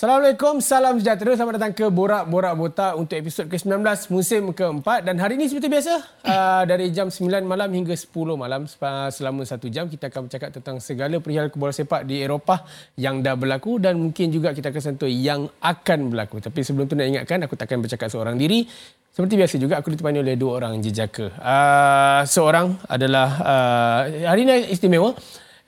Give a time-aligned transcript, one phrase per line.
[0.00, 1.36] Assalamualaikum, salam sejahtera.
[1.36, 5.04] Selamat datang ke Borak Borak Botak untuk episod ke-19 musim keempat.
[5.04, 8.64] Dan hari ini seperti biasa, uh, dari jam 9 malam hingga 10 malam
[9.12, 12.64] selama satu jam kita akan bercakap tentang segala perihal bola sepak di Eropah
[12.96, 16.40] yang dah berlaku dan mungkin juga kita akan sentuh yang akan berlaku.
[16.40, 18.64] Tapi sebelum tu nak ingatkan, aku takkan bercakap seorang diri.
[19.12, 21.28] Seperti biasa juga, aku ditemani oleh dua orang jejaka.
[21.36, 24.00] Uh, seorang adalah, uh,
[24.32, 25.12] hari ini istimewa,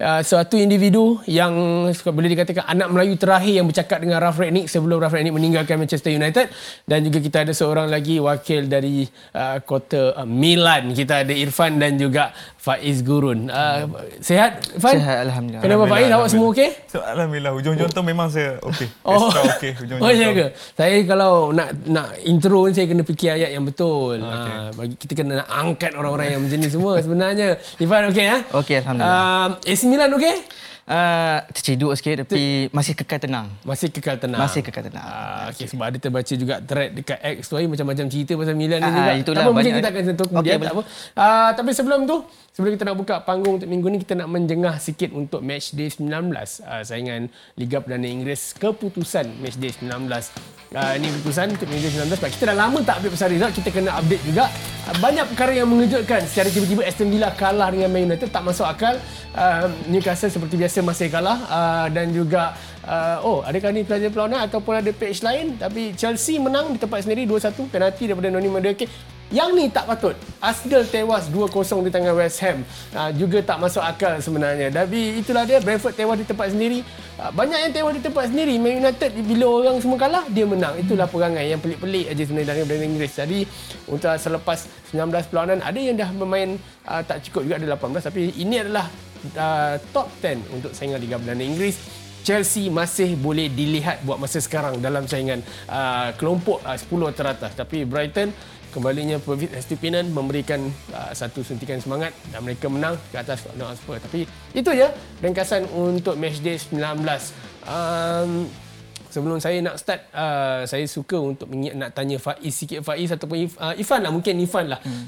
[0.03, 1.55] Uh, suatu individu yang
[1.95, 6.11] boleh dikatakan anak Melayu terakhir yang bercakap dengan Ralph Rangnick sebelum Ralph Rangnick meninggalkan Manchester
[6.11, 6.51] United.
[6.83, 9.07] Dan juga kita ada seorang lagi wakil dari
[9.39, 10.91] uh, kota uh, Milan.
[10.91, 13.51] Kita ada Irfan dan juga Faiz Gurun.
[13.51, 13.91] Uh,
[14.23, 14.95] sehat Irfan?
[14.95, 15.67] Sehat alhamdulillah.
[15.67, 16.71] Kenapa Faiz awak semua okey?
[16.87, 18.87] So, alhamdulillah hujung-hujung tu memang saya okey.
[19.03, 19.19] Oh.
[19.19, 20.31] Extra okey hujung-hujung.
[20.31, 20.47] Oh ke?
[20.79, 24.15] Saya kalau nak nak intro ni saya kena fikir ayat yang betul.
[24.15, 24.55] Okay.
[24.55, 27.59] Uh, bagi kita kena nak angkat orang-orang yang macam ni semua sebenarnya.
[27.83, 28.39] Irfan okey ya?
[28.55, 29.59] Okey alhamdulillah.
[29.59, 30.37] Uh, AC Milan okey?
[30.83, 33.47] Uh, terciduk sikit tapi masih kekal tenang.
[33.63, 34.43] Masih kekal tenang.
[34.43, 35.07] Masih kekal tenang.
[35.07, 38.87] Ah, okay, sebab ada terbaca juga thread dekat X tu macam-macam cerita pasal Milan ni
[38.87, 39.13] Ah, juga.
[39.15, 40.59] itulah, tak apa, mungkin kita akan sentuh kemudian.
[40.59, 40.83] Okey, tak apa.
[41.15, 42.17] Ah, tapi sebelum tu,
[42.51, 45.87] sebelum kita nak buka panggung untuk minggu ni, kita nak menjengah sikit untuk match day
[45.87, 46.35] 19.
[46.61, 50.35] Ah, saingan Liga Perdana Inggeris keputusan match day 19.
[50.75, 53.53] Ah, ini keputusan untuk match day 19 sebab kita dah lama tak update pasal result,
[53.55, 54.51] kita kena update juga.
[54.83, 58.35] Banyak perkara yang mengejutkan secara tiba-tiba Aston Villa kalah dengan Man United.
[58.35, 58.99] Tak masuk akal.
[59.31, 61.39] Ah, Newcastle seperti biasa masih kalah.
[61.47, 65.55] Ah, dan juga uh, oh adakah ni pelajar pelawak ataupun ada page lain?
[65.55, 68.91] Tapi Chelsea menang di tempat sendiri 2-1 penalti daripada Noni Madueke
[69.33, 70.13] yang ni tak patut.
[70.45, 72.61] Arsenal tewas 2-0 di tangan West Ham.
[72.93, 74.69] Uh, juga tak masuk akal sebenarnya.
[74.69, 75.59] Tapi itulah dia.
[75.59, 76.85] Brentford tewas di tempat sendiri.
[77.17, 78.61] Uh, banyak yang tewas di tempat sendiri.
[78.61, 80.77] Man United bila orang semua kalah dia menang.
[80.77, 83.15] Itulah perangai yang pelik-pelik aja sebenarnya dalam Perdana Inggeris.
[83.17, 83.41] Jadi
[83.89, 84.59] untuk selepas
[84.93, 88.87] 19 perlawanan ada yang dah bermain uh, tak cukup juga ada 18 tapi ini adalah
[89.33, 92.05] uh, top 10 untuk saingan Liga Perdana Inggeris.
[92.23, 97.51] Chelsea masih boleh dilihat buat masa sekarang dalam saingan uh, kelompok uh, 10 teratas.
[97.59, 98.31] Tapi Brighton
[98.73, 100.59] kembalinya Pevit Estupinan memberikan
[100.97, 104.25] uh, satu suntikan semangat dan mereka menang ke atas Tottenham Hotspur tapi
[104.57, 104.89] itu je
[105.21, 106.81] ringkasan untuk matchday 19
[107.69, 108.49] um,
[109.13, 113.37] sebelum saya nak start uh, saya suka untuk mengi- nak tanya Faiz sikit Faiz ataupun
[113.45, 115.05] If, uh, Ifan lah mungkin Ifan lah hmm.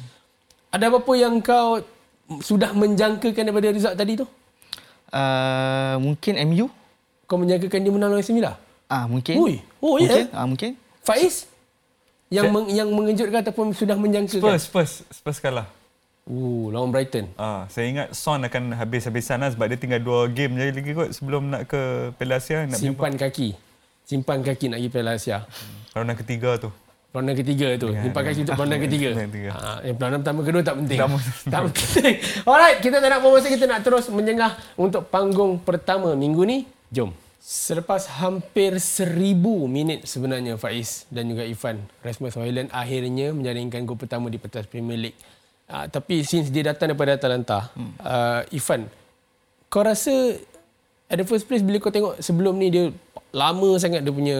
[0.76, 1.80] ada apa-apa yang kau
[2.44, 4.28] sudah menjangkakan daripada result tadi tu
[5.14, 6.66] Uh, mungkin MU?
[7.30, 8.58] kau menjangkakan dia menang lawan AC Milan
[8.88, 9.34] Ah mungkin.
[9.40, 10.12] Ui, oh, ya?
[10.12, 10.24] Mungkin.
[10.30, 10.70] Ah mungkin.
[11.04, 11.48] Faiz
[12.34, 15.70] yang meng, yang mengejutkan ataupun sudah menjangkakan Spurs, Spurs, Spurs kalah.
[16.24, 17.28] Uh, lawan Brighton.
[17.36, 21.12] Ah, saya ingat Son akan habis-habisan lah sebab dia tinggal dua game je lagi kot
[21.12, 22.64] sebelum nak ke Piala Asia.
[22.64, 23.52] Nak Simpan kaki.
[24.08, 25.44] Simpan kaki nak pergi Piala Asia.
[25.92, 26.72] Raundan ketiga tu.
[27.14, 27.94] Peranan ketiga tu.
[27.94, 28.56] Simpan kaki untuk
[28.90, 29.08] ketiga.
[29.14, 29.50] Peranan ketiga.
[29.54, 30.98] Ha, yang peranan pertama kedua tak penting.
[30.98, 31.08] Tak
[31.54, 32.14] tak penting.
[32.42, 36.58] Alright, kita tak nak masa kita nak terus menjengah untuk panggung pertama minggu ni.
[36.90, 37.14] Jom.
[37.44, 44.32] Selepas hampir seribu minit sebenarnya Faiz dan juga Ifan, Rasmus Hojlund akhirnya menjaringkan gol pertama
[44.32, 45.18] di pentas Premier League.
[45.68, 48.00] Uh, tapi since dia datang daripada Atalanta, hmm.
[48.00, 48.88] uh, Ifan,
[49.68, 50.40] kau rasa
[51.12, 52.88] at the first place bila kau tengok sebelum ni dia
[53.34, 54.36] lama sangat dia punya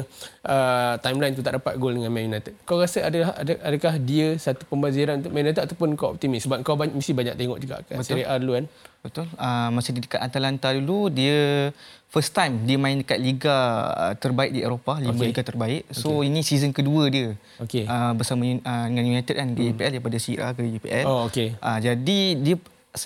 [0.47, 2.57] uh, timeline tu tak dapat gol dengan Man United.
[2.65, 6.65] Kau rasa ada, ada adakah dia satu pembaziran untuk Man United ataupun kau optimis sebab
[6.65, 8.67] kau banyak, mesti banyak tengok juga kat Serie A dulu kan.
[9.05, 9.27] Betul.
[9.37, 11.69] Uh, masa dia dekat Atalanta dulu dia
[12.15, 13.51] first time dia main dekat liga
[13.91, 15.35] uh, terbaik di Eropah, lima Okey.
[15.35, 15.83] liga terbaik.
[15.91, 17.35] So ini season kedua dia.
[17.59, 17.91] Okey.
[17.91, 21.05] Uh, bersama uh, dengan United kan di EPL daripada Serie A ke EPL.
[21.11, 21.59] Oh okey.
[21.59, 22.57] Uh, jadi dia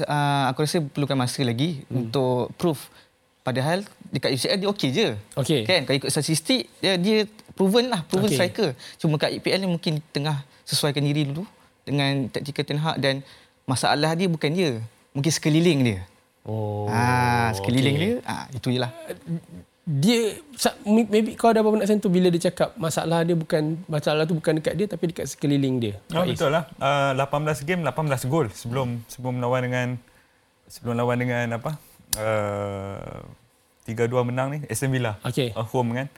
[0.05, 1.97] uh, aku rasa perlukan masa lagi hmm.
[2.05, 2.93] untuk proof.
[3.41, 3.81] Padahal
[4.13, 5.09] dekat UCL dia okey je.
[5.41, 5.65] Okey.
[5.65, 7.25] Kan kalau ikut statistik dia dia
[7.57, 8.37] proven lah, proven okay.
[8.37, 8.77] striker.
[9.01, 11.49] Cuma kat EPL ni mungkin tengah sesuaikan diri dulu
[11.89, 13.25] dengan taktikal Ten Hag dan
[13.65, 14.85] masalah dia bukan dia.
[15.17, 16.05] Mungkin sekeliling dia.
[16.48, 16.88] Oh.
[16.88, 18.04] ah, sekeliling okey.
[18.09, 18.14] dia.
[18.25, 18.91] Ah, itu je lah.
[19.84, 20.36] Dia
[20.88, 24.60] maybe kau ada apa nak sentuh bila dia cakap masalah dia bukan masalah tu bukan
[24.60, 25.95] dekat dia tapi dekat sekeliling dia.
[26.16, 26.36] Oh, Faiz.
[26.36, 26.65] betul lah.
[26.80, 29.89] Uh, 18 game, 18 gol sebelum sebelum lawan dengan
[30.72, 31.77] sebelum lawan dengan apa?
[32.16, 33.21] Uh,
[33.84, 35.21] 3-2 menang ni Aston Villa.
[35.24, 35.53] Okey.
[35.53, 36.09] Uh, home kan.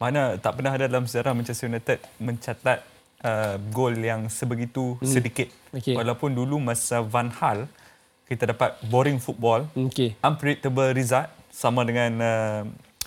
[0.00, 2.84] Mana tak pernah ada dalam sejarah Manchester United mencatat
[3.24, 5.08] uh, gol yang sebegitu hmm.
[5.08, 5.48] sedikit.
[5.72, 5.96] Okey.
[5.96, 7.68] Walaupun dulu masa Van Hal
[8.28, 10.12] kita dapat boring football, Okey.
[10.20, 12.62] unpredictable result sama dengan uh,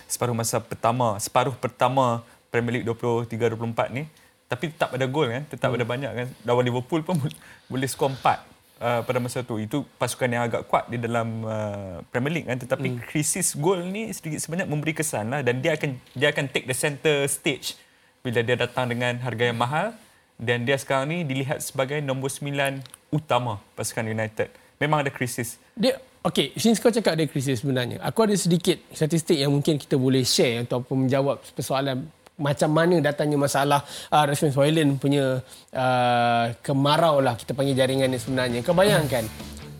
[0.10, 4.04] separuh masa pertama, separuh pertama Premier League 23-24 ni.
[4.52, 5.78] Tapi tetap ada gol kan, tetap hmm.
[5.80, 6.28] ada banyak kan.
[6.44, 7.40] Lawan Liverpool pun boleh-
[7.72, 9.56] boleh skor 4 uh, pada masa tu.
[9.62, 12.60] Itu pasukan yang agak kuat di dalam uh, Premier League kan.
[12.60, 13.00] Tetapi hmm.
[13.08, 15.40] krisis gol ni sedikit sebanyak memberi kesan lah.
[15.40, 17.80] Dan dia akan dia akan take the center stage
[18.20, 19.96] bila dia datang dengan harga yang mahal.
[20.36, 22.84] Dan dia sekarang ni dilihat sebagai nombor 9
[23.16, 24.52] utama pasukan United.
[24.82, 25.62] Memang ada krisis.
[25.78, 29.98] Dia Okay, since kau cakap ada krisis sebenarnya, aku ada sedikit statistik yang mungkin kita
[29.98, 32.06] boleh share ataupun menjawab persoalan
[32.38, 33.82] macam mana datangnya masalah
[34.14, 35.42] uh, Rasmus Hoyland punya
[35.74, 38.62] uh, kemarau lah kita panggil jaringan ni sebenarnya.
[38.62, 39.26] Kau bayangkan,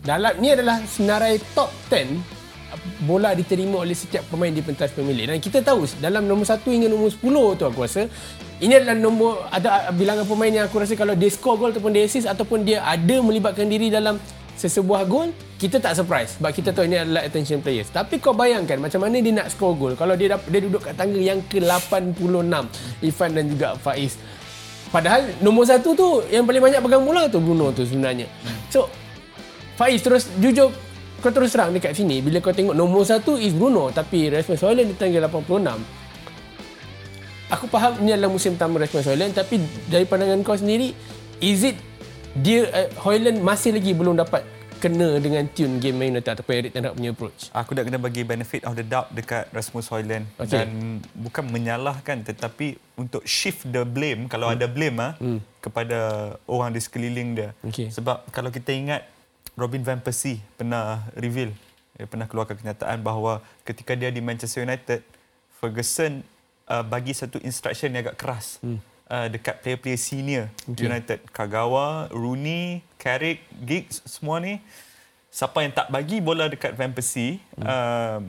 [0.02, 2.42] dalam ni adalah senarai top 10
[3.06, 5.30] bola diterima oleh setiap pemain di pentas League.
[5.30, 8.10] Dan kita tahu dalam nombor 1 hingga nombor 10 tu aku rasa
[8.58, 12.02] ini adalah nombor ada bilangan pemain yang aku rasa kalau dia score gol ataupun dia
[12.02, 14.18] assist ataupun dia ada melibatkan diri dalam
[14.56, 16.36] sesebuah gol kita tak surprise.
[16.36, 17.88] Sebab kita tahu ini adalah attention players.
[17.88, 19.92] Tapi kau bayangkan macam mana dia nak score gol.
[19.94, 22.54] Kalau dia dia duduk kat tangga yang ke-86
[23.06, 24.18] Ifan dan juga Faiz.
[24.92, 28.28] Padahal nombor satu tu yang paling banyak pegang bola tu Bruno tu sebenarnya.
[28.68, 28.92] So
[29.80, 30.68] Faiz terus jujur
[31.22, 34.90] kau terus terang dekat sini bila kau tengok nombor satu is Bruno tapi Rasmus Hojlund
[34.90, 35.78] di tangga 86
[37.46, 40.90] aku faham ini adalah musim pertama Rasmus Hojlund tapi dari pandangan kau sendiri
[41.38, 41.78] is it
[42.36, 44.44] dia uh, Hoyland masih lagi belum dapat
[44.82, 47.54] kena dengan tune game Man United ataupun Eric Ten Hag punya approach.
[47.54, 50.66] Aku dah kena bagi benefit of the doubt dekat Rasmus Hoyland okay.
[50.66, 54.58] dan bukan menyalahkan tetapi untuk shift the blame kalau hmm.
[54.58, 55.38] ada blame ah hmm.
[55.62, 55.98] kepada
[56.50, 57.50] orang di sekeliling dia.
[57.62, 57.94] Okay.
[57.94, 59.06] Sebab kalau kita ingat
[59.54, 61.54] Robin van Persie pernah reveal
[61.92, 65.04] dia pernah keluarkan kenyataan bahawa ketika dia di Manchester United
[65.62, 66.26] Ferguson
[66.66, 68.58] uh, bagi satu instruction yang agak keras.
[68.58, 68.82] Hmm
[69.12, 70.88] uh, dekat player-player senior okay.
[70.88, 71.20] United.
[71.28, 74.56] Kagawa, Rooney, Carrick, Giggs, semua ni.
[75.28, 77.64] Siapa yang tak bagi bola dekat Van Persie, hmm.
[77.64, 78.22] um,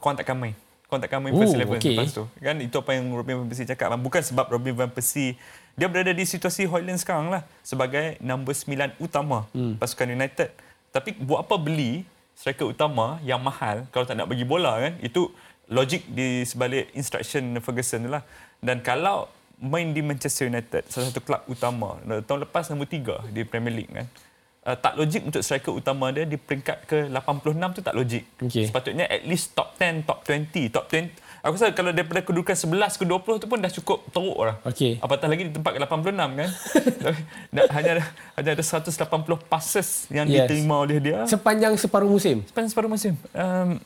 [0.00, 0.56] korang takkan main.
[0.88, 1.96] Korang takkan main Ooh, first eleven okay.
[1.96, 2.24] lepas tu.
[2.40, 2.56] Kan?
[2.60, 3.92] Itu apa yang Robin Van Persie cakap.
[3.96, 5.36] Bukan sebab Robin Van Persie
[5.78, 9.78] dia berada di situasi Hoyland sekarang lah sebagai number 9 utama hmm.
[9.78, 10.50] pasukan United.
[10.90, 12.02] Tapi buat apa beli
[12.34, 14.98] striker utama yang mahal kalau tak nak bagi bola kan?
[14.98, 15.30] Itu
[15.70, 18.26] logik di sebalik instruction Ferguson lah.
[18.58, 21.98] Dan kalau main di Manchester United, salah satu klub utama.
[22.02, 24.06] Tahun lepas nombor tiga di Premier League kan.
[24.68, 28.24] Uh, tak logik untuk striker utama dia di peringkat ke 86 tu tak logik.
[28.36, 28.68] Okay.
[28.68, 31.08] Sepatutnya at least top 10, top 20, top 20.
[31.46, 34.56] Aku rasa kalau daripada kedudukan 11 ke 20 tu pun dah cukup teruk lah.
[34.66, 34.98] Okay.
[34.98, 36.50] Apatah lagi di tempat ke 86 kan.
[37.78, 38.04] hanya ada,
[38.36, 38.92] hanya ada 180
[39.48, 40.44] passes yang yes.
[40.44, 41.24] diterima oleh dia.
[41.24, 42.42] Sepanjang separuh musim?
[42.44, 43.14] Sepanjang separuh musim.
[43.32, 43.78] Um,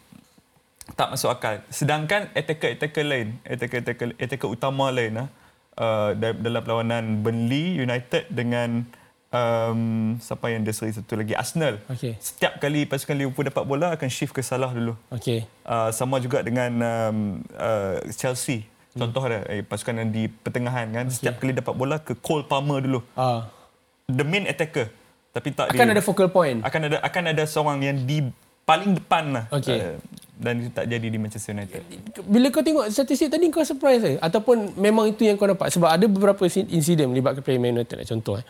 [0.99, 1.63] tak masuk akal.
[1.71, 5.29] Sedangkan attacker-attacker lain, attacker-attacker attacker utama lain lah,
[5.79, 8.85] uh, dalam perlawanan Burnley United dengan
[9.33, 9.81] um,
[10.21, 11.81] siapa yang dia seri satu lagi Arsenal.
[11.89, 12.21] Okay.
[12.21, 14.95] Setiap kali pasukan Liverpool dapat bola akan shift ke Salah dulu.
[15.09, 15.49] Okay.
[15.65, 17.19] Uh, sama juga dengan um,
[17.57, 18.69] uh, Chelsea.
[18.93, 19.09] Hmm.
[19.09, 21.17] Contoh dia eh, pasukan yang di pertengahan kan okay.
[21.17, 23.01] setiap kali dapat bola ke Cole Palmer dulu.
[23.17, 23.43] Uh.
[24.13, 24.93] The main attacker.
[25.33, 26.61] Tapi tak akan dia, ada focal point.
[26.61, 28.29] Akan ada akan ada seorang yang di
[28.63, 29.45] paling depan lah.
[29.51, 29.79] Okay.
[29.81, 29.97] Uh,
[30.43, 31.83] dan itu tak jadi di Manchester United.
[32.27, 34.17] Bila kau tengok statistik tadi kau surprise eh?
[34.19, 35.71] Ataupun memang itu yang kau dapat?
[35.71, 38.03] Sebab ada beberapa insiden melibatkan Man United.
[38.11, 38.47] Contoh eh.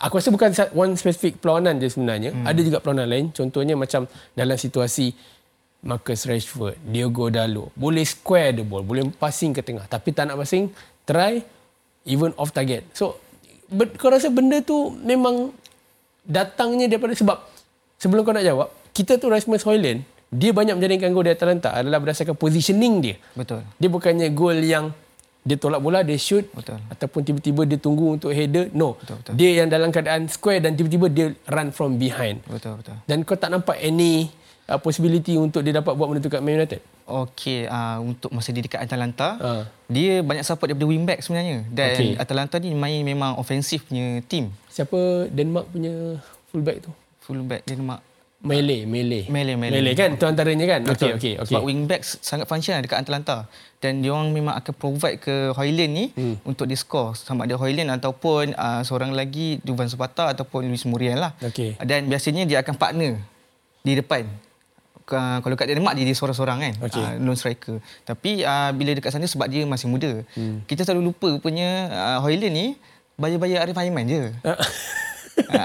[0.00, 2.32] Aku rasa bukan one specific perlawanan je sebenarnya.
[2.32, 2.48] Hmm.
[2.48, 3.26] Ada juga perlawanan lain.
[3.32, 5.12] Contohnya macam dalam situasi
[5.84, 7.72] Marcus Rashford, Diogo Dalot.
[7.76, 8.84] Boleh square the ball.
[8.84, 9.84] Boleh passing ke tengah.
[9.84, 10.72] Tapi tak nak passing,
[11.04, 11.44] try
[12.08, 12.88] even off target.
[12.96, 13.20] So,
[14.00, 15.52] kau rasa benda tu memang
[16.24, 17.36] datangnya daripada sebab
[18.00, 20.00] sebelum kau nak jawab, kita tu Rasmus Hoyland,
[20.32, 23.16] dia banyak menjadikan gol di Atalanta adalah berdasarkan positioning dia.
[23.36, 23.60] Betul.
[23.76, 24.96] Dia bukannya gol yang
[25.46, 26.80] dia tolak bola, dia shoot betul.
[26.90, 28.72] ataupun tiba-tiba dia tunggu untuk header.
[28.72, 28.96] No.
[28.98, 29.32] Betul, betul.
[29.36, 32.40] Dia yang dalam keadaan square dan tiba-tiba dia run from behind.
[32.48, 32.96] Betul, betul.
[33.04, 34.32] Dan kau tak nampak any
[34.66, 36.80] uh, possibility untuk dia dapat buat benda tu kat Man United?
[37.06, 39.62] Okey, uh, untuk masa dia dekat Atalanta, uh.
[39.86, 41.62] dia banyak support daripada wingback sebenarnya.
[41.70, 42.18] Dan okay.
[42.18, 44.50] Atalanta ni main memang ofensif punya team.
[44.66, 46.18] Siapa Denmark punya
[46.50, 46.90] fullback tu?
[47.22, 48.15] Fullback Denmark.
[48.46, 49.24] Melee, melee.
[49.26, 49.74] Melee, melee.
[49.82, 50.14] Melee kan?
[50.14, 50.80] Itu antaranya kan?
[50.86, 51.46] Okey, okey, okey.
[51.50, 53.50] Sebab wingback sangat fungsional dekat Atalanta.
[53.82, 56.46] Dan dia orang memang akan provide ke Hoyland ni hmm.
[56.46, 57.18] untuk dia score.
[57.18, 61.34] Sama ada Hoyland ataupun uh, seorang lagi Duvan Zapata ataupun Luis Muriel lah.
[61.42, 61.74] Okay.
[61.82, 63.18] Dan biasanya dia akan partner
[63.82, 64.24] di depan.
[65.06, 66.74] Uh, kalau kat Denmark dia, dia seorang-seorang kan.
[66.90, 67.02] Okay.
[67.02, 67.76] Uh, lone striker.
[68.02, 70.22] Tapi uh, bila dekat sana sebab dia masih muda.
[70.34, 70.62] Hmm.
[70.66, 72.66] Kita selalu lupa punya uh, Hoyland ni
[73.16, 74.22] bayar-bayar Arif Aiman je.
[75.44, 75.64] ha,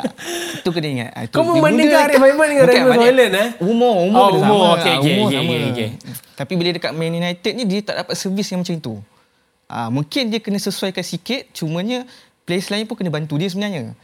[0.59, 1.11] itu kena ingat.
[1.27, 3.49] Itu Kau membandingkan Arif Aiman dengan Rasmus Hoyland eh?
[3.63, 4.43] Umur, umur oh, umur.
[4.43, 4.65] sama.
[4.77, 5.51] Okay, okay, umur okay, sama.
[5.51, 5.89] Okay, okay.
[6.35, 8.95] Tapi bila dekat Man United ni dia tak dapat servis yang macam itu.
[9.71, 12.03] Ha, mungkin dia kena sesuaikan sikit, cumanya
[12.43, 13.95] players lain pun kena bantu dia sebenarnya.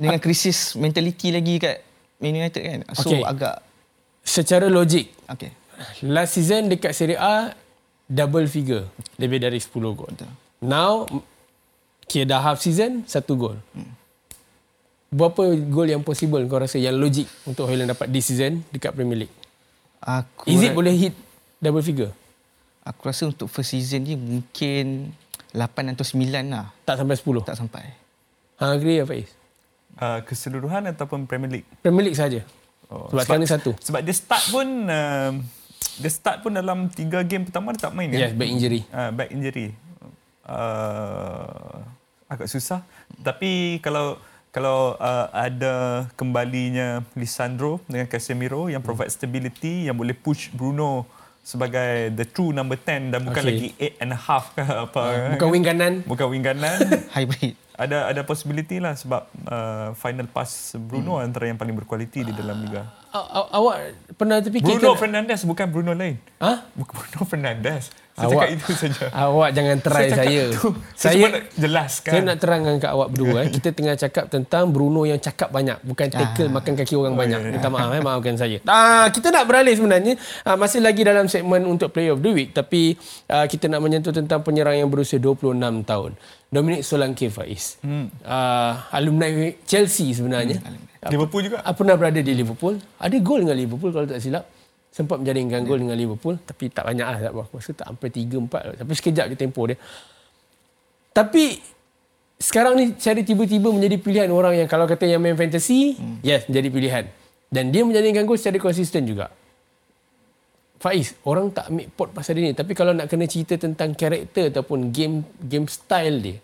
[0.00, 1.76] Dengan krisis mentality lagi kat
[2.16, 2.80] Man United kan.
[2.96, 3.22] So okay.
[3.22, 3.60] agak
[4.24, 5.12] secara logik.
[5.28, 5.52] Okay.
[6.06, 7.52] Last season dekat Serie A
[8.06, 8.88] double figure
[9.20, 10.12] lebih dari 10 gol.
[10.62, 11.04] Now
[12.06, 13.58] kira dah half season satu gol.
[13.76, 14.01] Hmm
[15.12, 19.28] berapa gol yang possible kau rasa yang logik untuk Hoyland dapat this season dekat Premier
[19.28, 19.34] League?
[20.00, 21.14] Aku Is it boleh hit
[21.60, 22.10] double figure?
[22.82, 25.12] Aku rasa untuk first season ni mungkin
[25.54, 26.72] 8 atau 9 lah.
[26.88, 27.44] Tak sampai 10?
[27.46, 27.84] Tak sampai.
[28.56, 29.30] Hang agree apa Is?
[30.00, 31.68] Uh, keseluruhan ataupun Premier League?
[31.84, 32.40] Premier League saja.
[32.88, 33.70] Oh, sebab, sebab sekarang ni satu.
[33.78, 35.30] Sebab dia start pun uh,
[36.00, 38.40] dia start pun dalam tiga game pertama dia tak main yes, kan?
[38.40, 38.80] back injury.
[38.88, 39.68] Uh, back injury.
[40.42, 41.78] Uh,
[42.32, 42.80] agak susah.
[43.20, 44.16] Tapi kalau
[44.52, 51.08] kalau uh, ada kembalinya Lisandro dengan Casemiro yang provide stability yang boleh push Bruno
[51.42, 53.50] sebagai the true number 10 dan bukan okay.
[53.50, 53.68] lagi
[53.98, 56.78] 8 and a half ke apa uh, bukan wing kanan bukan wing kanan
[57.16, 61.26] hybrid ada ada possibility lah sebab uh, final pass Bruno hmm.
[61.26, 62.84] antara yang paling berkualiti uh, di dalam liga.
[63.10, 66.20] Uh, awak pernah terfikir Bruno Fernandes bukan Bruno lain.
[66.38, 66.68] Ha?
[66.76, 67.90] Bukan Bruno Fernandes.
[68.12, 69.04] Saya awak, cakap itu saja.
[69.24, 70.12] Awak jangan try saya.
[70.12, 72.12] Saya, saya, saya nak jelaskan.
[72.12, 73.38] Saya nak terangkan ke awak berdua.
[73.40, 73.48] eh.
[73.48, 75.80] Kita tengah cakap tentang Bruno yang cakap banyak.
[75.80, 76.60] Bukan tackle ah.
[76.60, 77.38] makan kaki orang oh, banyak.
[77.40, 77.52] Yeah.
[77.56, 77.88] Minta maaf.
[77.96, 78.02] Eh.
[78.04, 78.58] Maafkan saya.
[78.72, 80.20] Ah, kita nak beralih sebenarnya.
[80.44, 82.52] Ah, masih lagi dalam segmen untuk Player of the Week.
[82.52, 83.00] Tapi
[83.32, 85.56] ah, kita nak menyentuh tentang penyerang yang berusia 26
[85.88, 86.12] tahun.
[86.52, 87.80] Dominic Solanke Faiz.
[87.80, 88.12] Hmm.
[88.28, 90.60] Ah, alumni Chelsea sebenarnya.
[90.60, 91.08] Hmm.
[91.08, 91.64] Liverpool juga?
[91.64, 92.76] Ah, pernah berada di Liverpool.
[93.00, 94.44] Ada gol dengan Liverpool kalau tak silap
[94.92, 98.76] sempat menjaringkan gol dengan Liverpool tapi tak banyak lah tak aku rasa tak sampai 3
[98.76, 99.76] 4 tapi sekejap je tempo dia.
[101.12, 101.44] Tapi
[102.36, 106.20] sekarang ni cari tiba-tiba menjadi pilihan orang yang kalau kata yang main fantasy hmm.
[106.20, 107.04] yes menjadi pilihan.
[107.52, 109.32] Dan dia menjaringkan gol secara konsisten juga.
[110.80, 112.56] Faiz orang tak ambil pot pasal dia ni.
[112.56, 116.36] Tapi kalau nak kena cerita tentang karakter ataupun game game style dia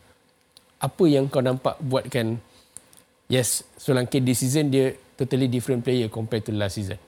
[0.79, 2.39] apa yang kau nampak buatkan
[3.27, 6.99] yes Solanke this season dia totally different player compared to last season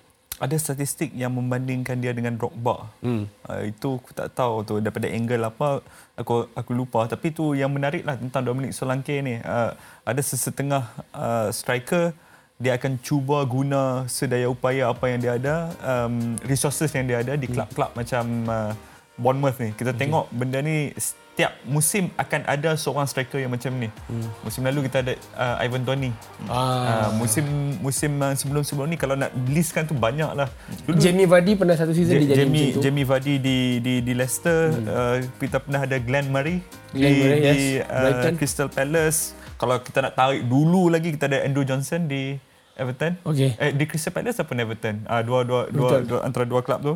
[0.40, 2.88] ada statistik yang membandingkan dia dengan Drogba.
[3.04, 3.28] Hmm.
[3.44, 5.84] Uh, itu aku tak tahu tu daripada angle apa
[6.16, 9.36] aku aku lupa tapi tu yang menarik lah tentang Dominic Solanke ni.
[9.44, 12.16] Uh, ada sesetengah uh, striker
[12.60, 17.36] dia akan cuba guna sedaya upaya apa yang dia ada um, resources yang dia ada
[17.36, 17.56] di hmm.
[17.56, 18.72] klub-klub macam uh,
[19.20, 19.76] Bournemouth ni.
[19.76, 20.08] Kita okay.
[20.08, 23.88] tengok benda ni setiap musim akan ada seorang striker yang macam ni.
[24.08, 24.28] Hmm.
[24.44, 26.10] Musim lalu kita ada uh, Ivan Toni.
[26.48, 26.56] Ah.
[26.56, 27.44] Uh, musim
[27.84, 30.48] musim uh, sebelum-sebelum ni kalau nak listkan tu banyak lah.
[30.88, 32.80] Dulu, Jamie Vardy pernah satu season J- di Jamie, tu.
[32.80, 34.72] Jamie Vardy di di di Leicester.
[34.72, 34.84] Hmm.
[34.88, 36.64] Uh, kita pernah ada Glenn Murray
[36.96, 37.88] Glenn di, Murray, di yes.
[37.88, 39.36] uh, Crystal Palace.
[39.60, 42.36] Kalau kita nak tarik dulu lagi kita ada Andrew Johnson di
[42.80, 43.12] Everton.
[43.22, 43.52] Okay.
[43.60, 44.96] Eh, di Crystal Palace ataupun Everton.
[45.04, 46.94] Uh, dua, dua, dua, dua, antara dua klub tu.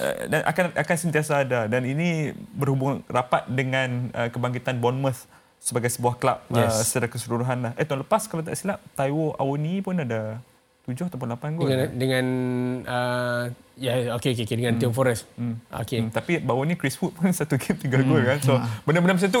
[0.00, 5.88] Eh, dan akan akan sentiasa ada dan ini berhubung rapat dengan uh, kebangkitan Bournemouth sebagai
[5.88, 6.72] sebuah klub uh, yes.
[6.72, 7.72] uh, secara keseluruhan lah.
[7.76, 10.40] Eh tahun lepas kalau tak silap Taiwo Awoni pun ada
[10.86, 11.66] tujuh ataupun lapan gol.
[11.66, 12.26] Dengan, dengan
[12.86, 13.42] uh,
[13.74, 14.80] ya okey okey okay, dengan hmm.
[14.86, 15.26] Team Forest.
[15.34, 15.58] Hmm.
[15.82, 15.98] Okey.
[16.06, 16.10] Hmm.
[16.14, 18.06] Tapi baru ni Chris Wood pun satu game tiga hmm.
[18.06, 18.38] gol kan.
[18.38, 18.86] So hmm.
[18.86, 19.40] benda-benda macam tu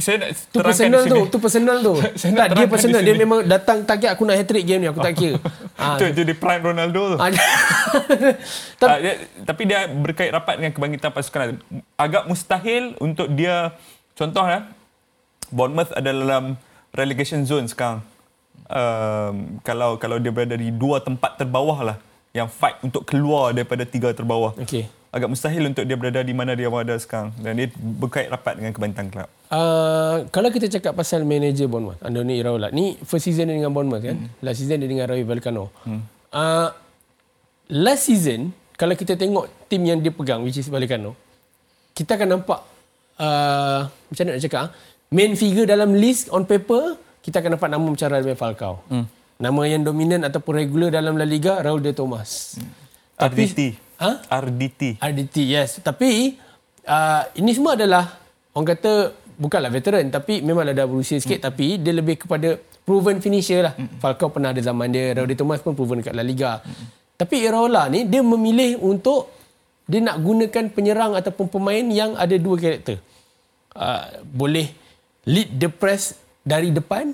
[0.00, 1.94] saya nak tu personal tu, tu personal tu.
[2.20, 3.00] saya tak, dia personal.
[3.02, 4.88] Dia memang datang target aku nak hat-trick game ni.
[4.88, 5.40] Aku tak kira.
[5.78, 5.94] ha.
[5.98, 7.16] Itu jadi prime Ronaldo tu.
[7.20, 7.30] Ah,
[8.80, 9.12] tapi, uh, dia,
[9.44, 11.60] tapi dia berkait rapat dengan kebangkitan pasukan.
[11.96, 13.74] Agak mustahil untuk dia,
[14.16, 14.68] contoh ya,
[15.52, 16.58] Bournemouth ada dalam
[16.94, 18.02] relegation zone sekarang.
[18.66, 21.96] Um, kalau kalau dia berada di dua tempat terbawah lah
[22.34, 24.58] yang fight untuk keluar daripada tiga terbawah.
[24.58, 28.60] Okay agak mustahil untuk dia berada di mana dia berada sekarang dan dia berkait rapat
[28.60, 29.32] dengan kebintang kelab.
[29.46, 32.74] Uh, kalau kita cakap pasal manager Bournemouth, Andoni Iraola.
[32.74, 34.16] Ni first season dia dengan Bournemouth kan?
[34.18, 34.28] Hmm.
[34.42, 35.70] Last season dia dengan Ravi Vallecano.
[35.86, 36.02] Hmm.
[36.34, 36.68] Uh,
[37.70, 41.14] last season, kalau kita tengok tim yang dia pegang, which is Vallecano,
[41.94, 42.60] kita akan nampak,
[43.22, 44.70] uh, macam mana nak cakap, uh,
[45.14, 48.74] main figure dalam list on paper, kita akan nampak nama macam Radamel Falcao.
[48.90, 49.06] Hmm.
[49.38, 52.58] Nama yang dominan ataupun regular dalam La Liga, Raul de Tomas.
[52.58, 52.72] Hmm.
[53.16, 53.44] Tapi,
[53.96, 54.10] Ha?
[54.28, 55.00] RDT.
[55.00, 55.80] RDT, yes.
[55.80, 56.36] Tapi
[56.84, 58.20] uh, ini semua adalah
[58.52, 58.92] orang kata
[59.36, 61.46] bukanlah veteran tapi memang ada berusia sikit mm.
[61.46, 63.74] tapi dia lebih kepada proven finisher lah.
[63.76, 64.00] Mm.
[64.00, 66.60] Falcao pernah ada zaman dia, Raul Thomas pun proven dekat La Liga.
[66.64, 66.86] Mm.
[67.16, 69.32] Tapi Iraola ni dia memilih untuk
[69.86, 72.98] dia nak gunakan penyerang ataupun pemain yang ada dua karakter.
[73.76, 74.72] Uh, boleh
[75.28, 77.12] lead the press dari depan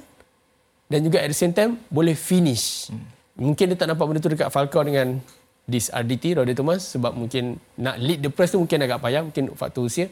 [0.86, 2.88] dan juga at the same time boleh finish.
[2.88, 3.04] Mm.
[3.52, 5.18] Mungkin dia tak nampak benda tu dekat Falcao dengan
[5.66, 9.54] this RDT Roddy Thomas sebab mungkin nak lead the press tu mungkin agak payah mungkin
[9.54, 10.10] faktor usia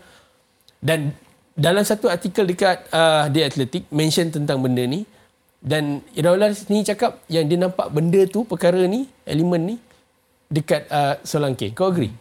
[0.79, 1.13] dan
[1.61, 5.05] dalam satu artikel dekat uh, The Athletic mention tentang benda ni
[5.61, 9.77] dan Iraula ni cakap yang dia nampak benda tu perkara ni elemen ni
[10.49, 12.17] dekat uh, Solanke kau agree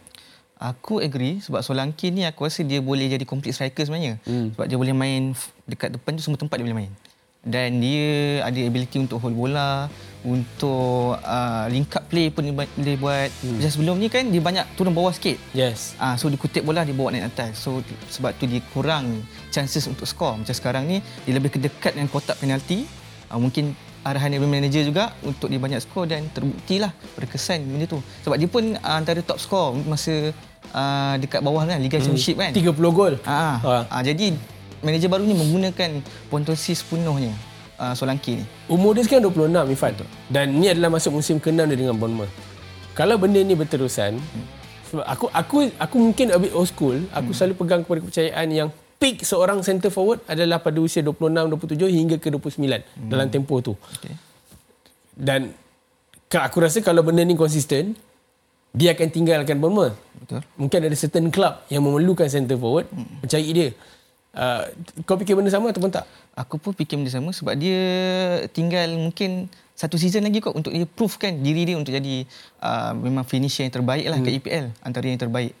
[0.60, 4.20] Aku agree sebab Solanke ni aku rasa dia boleh jadi complete striker sebenarnya.
[4.28, 4.52] Hmm.
[4.52, 5.32] Sebab dia boleh main
[5.64, 6.92] dekat depan tu semua tempat dia boleh main
[7.40, 9.88] dan dia ada ability untuk hold bola
[10.20, 13.28] untuk uh, link up play pun dia, dia buat.
[13.40, 13.56] Hmm.
[13.56, 15.40] macam sebelum ni kan dia banyak turun bawah sikit.
[15.56, 15.96] Yes.
[15.96, 17.64] Uh, so dia kutip bola dia bawa naik atas.
[17.64, 17.80] So
[18.12, 22.36] sebab tu dia kurang chances untuk score macam sekarang ni dia lebih kedekat dengan kotak
[22.36, 22.84] penalti.
[23.32, 23.72] Uh, mungkin
[24.04, 28.00] arahan dari manager juga untuk dia banyak skor dan terbuktilah berkesan benda tu.
[28.24, 30.36] Sebab dia pun uh, antara top skor masa
[30.76, 32.12] uh, dekat bawah kan Liga hmm.
[32.12, 32.52] Championship kan.
[32.52, 33.14] 30 gol.
[33.24, 33.82] Uh, uh.
[33.88, 34.36] uh, jadi
[34.84, 37.32] manager baru ni menggunakan pontosi sepenuhnya
[37.80, 38.44] uh, Solanke ni.
[38.68, 39.92] Umur dia sekarang 26 Ifan.
[39.96, 40.08] Betul.
[40.28, 42.30] Dan ni adalah masuk musim ke-6 dia dengan Bournemouth.
[42.92, 44.46] Kalau benda ni berterusan, hmm.
[44.92, 47.36] sebab aku aku aku mungkin a bit old school, aku hmm.
[47.36, 48.68] selalu pegang kepada kepercayaan yang
[49.00, 53.08] peak seorang center forward adalah pada usia 26 27 hingga ke 29 hmm.
[53.08, 53.72] dalam tempoh tu.
[53.96, 54.12] Okay.
[55.16, 55.56] Dan
[56.28, 57.96] aku rasa kalau benda ni konsisten,
[58.76, 59.96] dia akan tinggalkan Bournemouth.
[60.20, 60.44] Betul.
[60.60, 63.24] Mungkin ada certain club yang memerlukan center forward hmm.
[63.24, 63.70] mencari dia.
[64.30, 64.62] Uh,
[65.02, 66.06] kau fikir benda sama ataupun tak?
[66.38, 67.82] Aku pun fikir benda sama sebab dia
[68.54, 72.28] tinggal mungkin satu season lagi kot untuk dia provekan diri dia untuk jadi
[72.62, 74.26] uh, memang finisher yang terbaik lah hmm.
[74.28, 75.56] ke EPL antara yang terbaik.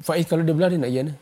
[0.00, 1.12] Faiz kalau dia belah dia nak mana?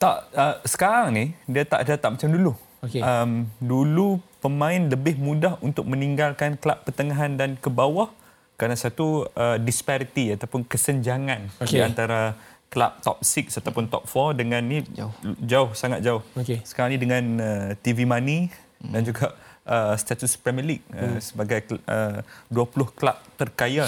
[0.00, 2.52] Tak, uh, sekarang ni dia tak ada tak macam dulu.
[2.82, 3.02] Okay.
[3.04, 8.10] Um, dulu pemain lebih mudah untuk meninggalkan kelab pertengahan dan ke bawah
[8.58, 11.78] kerana satu uh, disparity ataupun kesenjangan okay.
[11.78, 12.38] di antara
[12.72, 15.12] kelab top 6 ataupun top 4 dengan ni jauh,
[15.44, 16.24] jauh sangat jauh.
[16.32, 16.64] Okay.
[16.64, 18.92] Sekarang ni dengan uh, TV money hmm.
[18.96, 19.36] dan juga
[19.68, 21.20] uh, status Premier League uh, hmm.
[21.20, 23.84] sebagai uh, 20 kelab terkaya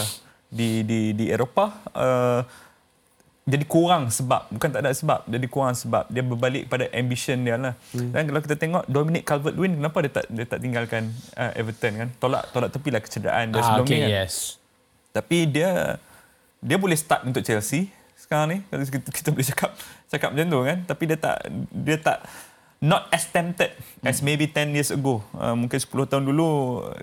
[0.53, 2.43] di di di Eropah uh,
[3.45, 7.61] jadi kurang sebab bukan tak ada sebab jadi kurang sebab dia berbalik pada ambition dia
[7.61, 8.11] lah hmm.
[8.15, 12.09] dan kalau kita tengok Dominic Calvert-Lewin kenapa dia tak dia tak tinggalkan uh, Everton kan
[12.17, 14.37] tolak tolak tepilah kecederaan dia ah, sebelum okay, ni kan yes.
[15.15, 15.71] Tapi dia
[16.59, 17.87] dia boleh start untuk Chelsea
[18.25, 19.71] sekarang ni kalau kita, kita boleh cakap
[20.09, 21.37] cakap macam tu kan tapi dia tak
[21.71, 22.19] dia tak
[22.85, 23.73] not as tempted
[24.05, 24.25] as hmm.
[24.29, 26.49] maybe 10 years ago uh, mungkin 10 tahun dulu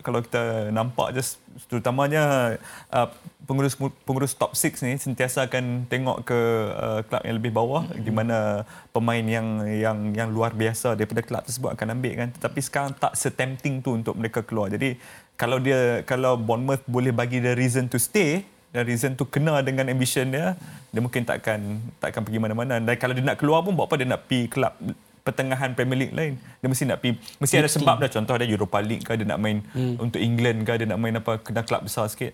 [0.06, 2.56] kalau kita nampak just terutamanya
[2.94, 3.10] uh,
[3.50, 3.74] pengurus
[4.06, 6.40] pengurus top 6 ni sentiasa akan tengok ke
[6.78, 7.98] uh, kelab yang lebih bawah hmm.
[8.06, 8.62] di mana
[8.94, 13.18] pemain yang yang yang luar biasa daripada kelab tersebut akan ambil kan tetapi sekarang tak
[13.18, 14.98] setempting tu untuk mereka keluar jadi
[15.34, 19.84] kalau dia kalau Bournemouth boleh bagi dia reason to stay dan reason tu kena dengan
[19.92, 20.56] ambition dia
[20.92, 21.60] dia mungkin takkan
[22.00, 22.80] takkan pergi mana-mana.
[22.80, 24.00] Dan kalau dia nak keluar pun buat apa?
[24.00, 24.74] Dia nak pergi kelab
[25.22, 26.34] pertengahan Premier League lain.
[26.40, 28.10] Dia mesti nak pergi mesti ada sebab dah.
[28.12, 30.00] Contoh ada Europa League ke dia nak main hmm.
[30.00, 32.32] untuk England ke dia nak main apa kena kelab besar sikit.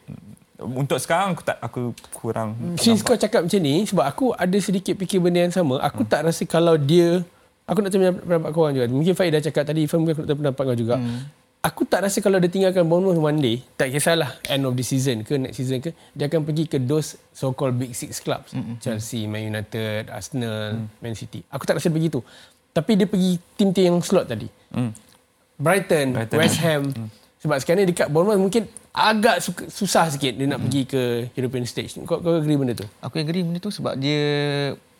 [0.58, 1.82] Untuk sekarang aku tak aku
[2.18, 5.82] kurang since kau cakap macam ni sebab aku ada sedikit fikir benda yang sama.
[5.86, 6.10] Aku hmm.
[6.10, 7.26] tak rasa kalau dia
[7.66, 8.86] aku nak tanya pendapat kau juga.
[8.90, 10.98] Mungkin Faid dah cakap tadi Ifan mungkin aku nak tanya pendapat kau juga.
[11.02, 14.86] Hmm aku tak rasa kalau dia tinggalkan Bournemouth one day, tak kisahlah end of the
[14.88, 18.56] season ke next season ke, dia akan pergi ke those so-called big six clubs.
[18.56, 18.80] Mm-hmm.
[18.80, 20.88] Chelsea, Man United, Arsenal, mm.
[21.04, 21.44] Man City.
[21.52, 22.24] Aku tak rasa begitu.
[22.72, 24.48] Tapi dia pergi tim-tim yang slot tadi.
[24.72, 24.92] Mm.
[25.60, 26.84] Brighton, Brighton, West Ham.
[26.96, 27.10] Mm.
[27.44, 28.64] Sebab sekarang ni dekat Bournemouth mungkin
[28.96, 30.66] agak susah sikit dia nak mm.
[30.72, 31.02] pergi ke
[31.36, 32.00] European stage.
[32.08, 32.88] Kau, kau agree benda tu?
[33.04, 34.24] Aku agree benda tu sebab dia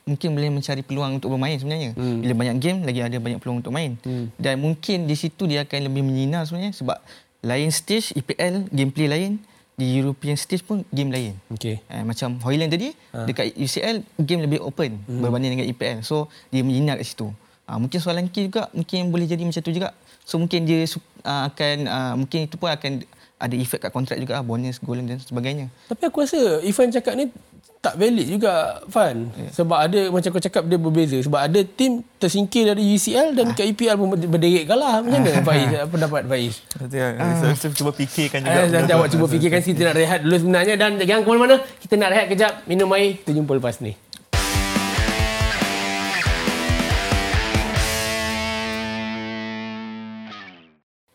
[0.08, 1.92] mungkin boleh mencari peluang untuk bermain sebenarnya.
[1.94, 2.24] Hmm.
[2.24, 4.00] Bila banyak game lagi ada banyak peluang untuk main.
[4.02, 4.32] Hmm.
[4.40, 6.98] Dan mungkin di situ dia akan lebih menyinar sebenarnya sebab
[7.44, 9.32] lain stage EPL gameplay lain
[9.78, 11.38] di European stage pun game lain.
[11.54, 11.84] Okay.
[11.86, 13.30] Eh, macam Hoyland tadi ha.
[13.30, 15.22] dekat UCL game lebih open hmm.
[15.22, 16.02] berbanding dengan EPL.
[16.02, 17.30] So dia menyinar kat situ.
[17.68, 19.92] Ha, mungkin soalan Ki juga mungkin boleh jadi macam tu juga.
[20.24, 20.88] So mungkin dia
[21.28, 23.04] uh, akan uh, mungkin itu pun akan
[23.38, 25.70] ada efek kat kontrak juga bonus golden dan sebagainya.
[25.86, 27.30] Tapi aku rasa Ivan cakap ni
[27.78, 29.52] tak valid juga Fan yeah.
[29.54, 31.18] sebab ada macam kau cakap dia berbeza.
[31.22, 33.56] Sebab ada tim tersingkir dari UCL dan ah.
[33.56, 35.02] ke EPL pun berderik kalah.
[35.06, 35.70] Macam mana Faiz?
[35.88, 36.54] Pendapat Faiz?
[36.82, 37.54] Ah.
[37.54, 38.60] saya cuba fikirkan juga.
[38.60, 40.74] Ah, nanti awak cuba fikirkan kita nak rehat dulu sebenarnya.
[40.76, 42.54] Dan jangan ke mana-mana kita nak rehat kejap.
[42.66, 43.94] Minum air kita jumpa lepas ni.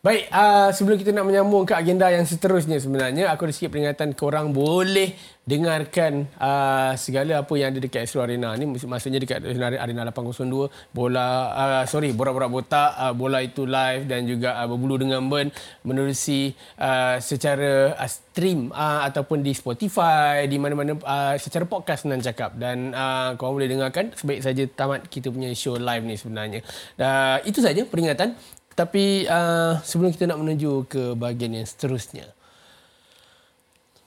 [0.03, 4.11] Baik, uh, sebelum kita nak menyambung ke agenda yang seterusnya sebenarnya, aku ada sikit peringatan
[4.11, 8.63] korang boleh dengarkan uh, segala apa yang ada dekat Astro Arena ni.
[8.63, 14.55] Maksudnya dekat Arena 802, bola, uh, sorry, borak-borak botak, uh, bola itu live dan juga
[14.55, 15.51] uh, berbulu dengan Ben
[15.83, 22.23] menerusi uh, secara uh, stream uh, ataupun di Spotify, di mana-mana uh, secara podcast senang
[22.23, 22.55] cakap.
[22.55, 26.63] Dan uh, korang boleh dengarkan sebaik saja tamat kita punya show live ni sebenarnya.
[26.95, 28.39] Uh, itu saja peringatan.
[28.73, 32.25] Tapi uh, sebelum kita nak menuju ke bahagian yang seterusnya.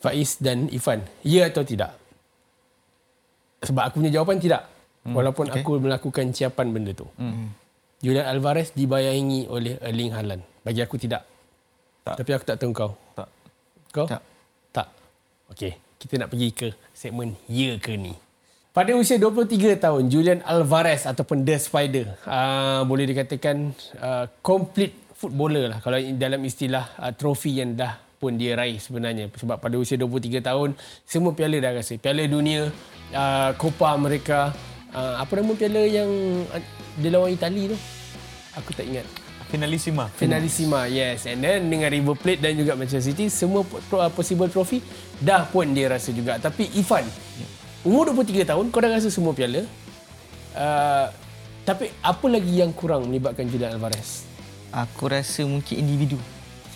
[0.01, 1.97] Faiz dan Ifan, ya atau tidak?
[3.65, 4.63] Sebab aku punya jawapan tidak.
[5.07, 5.63] Hmm, Walaupun okay.
[5.63, 7.07] aku melakukan ciapan benda tu.
[7.17, 7.51] Hmm.
[8.05, 10.43] Julian Alvarez dibayangi oleh Erling Haaland.
[10.61, 11.25] Bagi aku tidak.
[12.05, 12.21] Tak.
[12.21, 12.93] Tapi aku tak tahu kau.
[13.17, 13.29] Tak.
[13.91, 14.07] Kau?
[14.07, 14.23] Tak.
[14.71, 14.89] Tak.
[15.51, 18.15] Okey, kita nak pergi ke segmen ya ke ni.
[18.77, 25.73] Pada usia 23 tahun, Julian Alvarez ataupun The Spider uh, boleh dikatakan uh, complete footballer
[25.73, 30.01] lah kalau dalam istilah uh, trofi yang dah pun dia raih sebenarnya sebab pada usia
[30.01, 30.73] 23 tahun
[31.05, 32.73] semua piala dah rasa piala dunia
[33.13, 34.51] uh, Copa America
[34.97, 36.11] uh, apa nama piala yang
[36.51, 36.63] uh,
[36.97, 37.77] dia lawan Itali tu
[38.57, 39.07] aku tak ingat
[39.47, 40.11] Finalissima.
[40.11, 41.23] Finalissima, yes.
[41.31, 43.63] And then dengan River Plate dan juga Manchester City, semua
[44.11, 44.83] possible trophy
[45.23, 46.35] dah pun dia rasa juga.
[46.43, 47.07] Tapi Ivan,
[47.87, 49.63] Umur 23 tahun kau dah rasa semua piala.
[50.51, 51.07] Uh,
[51.63, 54.27] tapi apa lagi yang kurang melibatkan Julian Alvarez?
[54.75, 56.19] Aku rasa mungkin individu.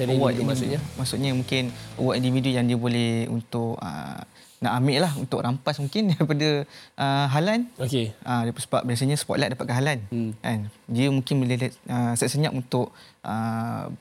[0.00, 0.80] Jadi award individu, maksudnya?
[0.96, 1.62] Maksudnya mungkin
[2.00, 4.20] award individu yang dia boleh untuk uh,
[4.60, 6.48] nak ambil lah untuk rampas mungkin daripada
[6.96, 7.68] uh, Halan.
[7.80, 8.12] Okey.
[8.24, 9.98] Uh, sebab biasanya spotlight dapatkan Halan.
[10.08, 10.32] Hmm.
[10.40, 10.72] Kan?
[10.88, 12.92] Dia mungkin boleh uh, senyap untuk
[13.24, 13.92] uh,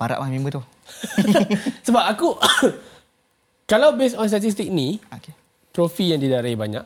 [0.00, 0.62] parak lah member tu.
[1.88, 2.36] sebab aku
[3.70, 5.32] kalau based on statistik ni, okay.
[5.72, 6.84] trofi yang didarai banyak,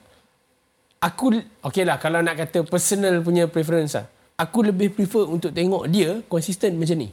[1.02, 4.06] aku okey lah kalau nak kata personal punya preference lah,
[4.38, 7.10] aku lebih prefer untuk tengok dia konsisten macam ni.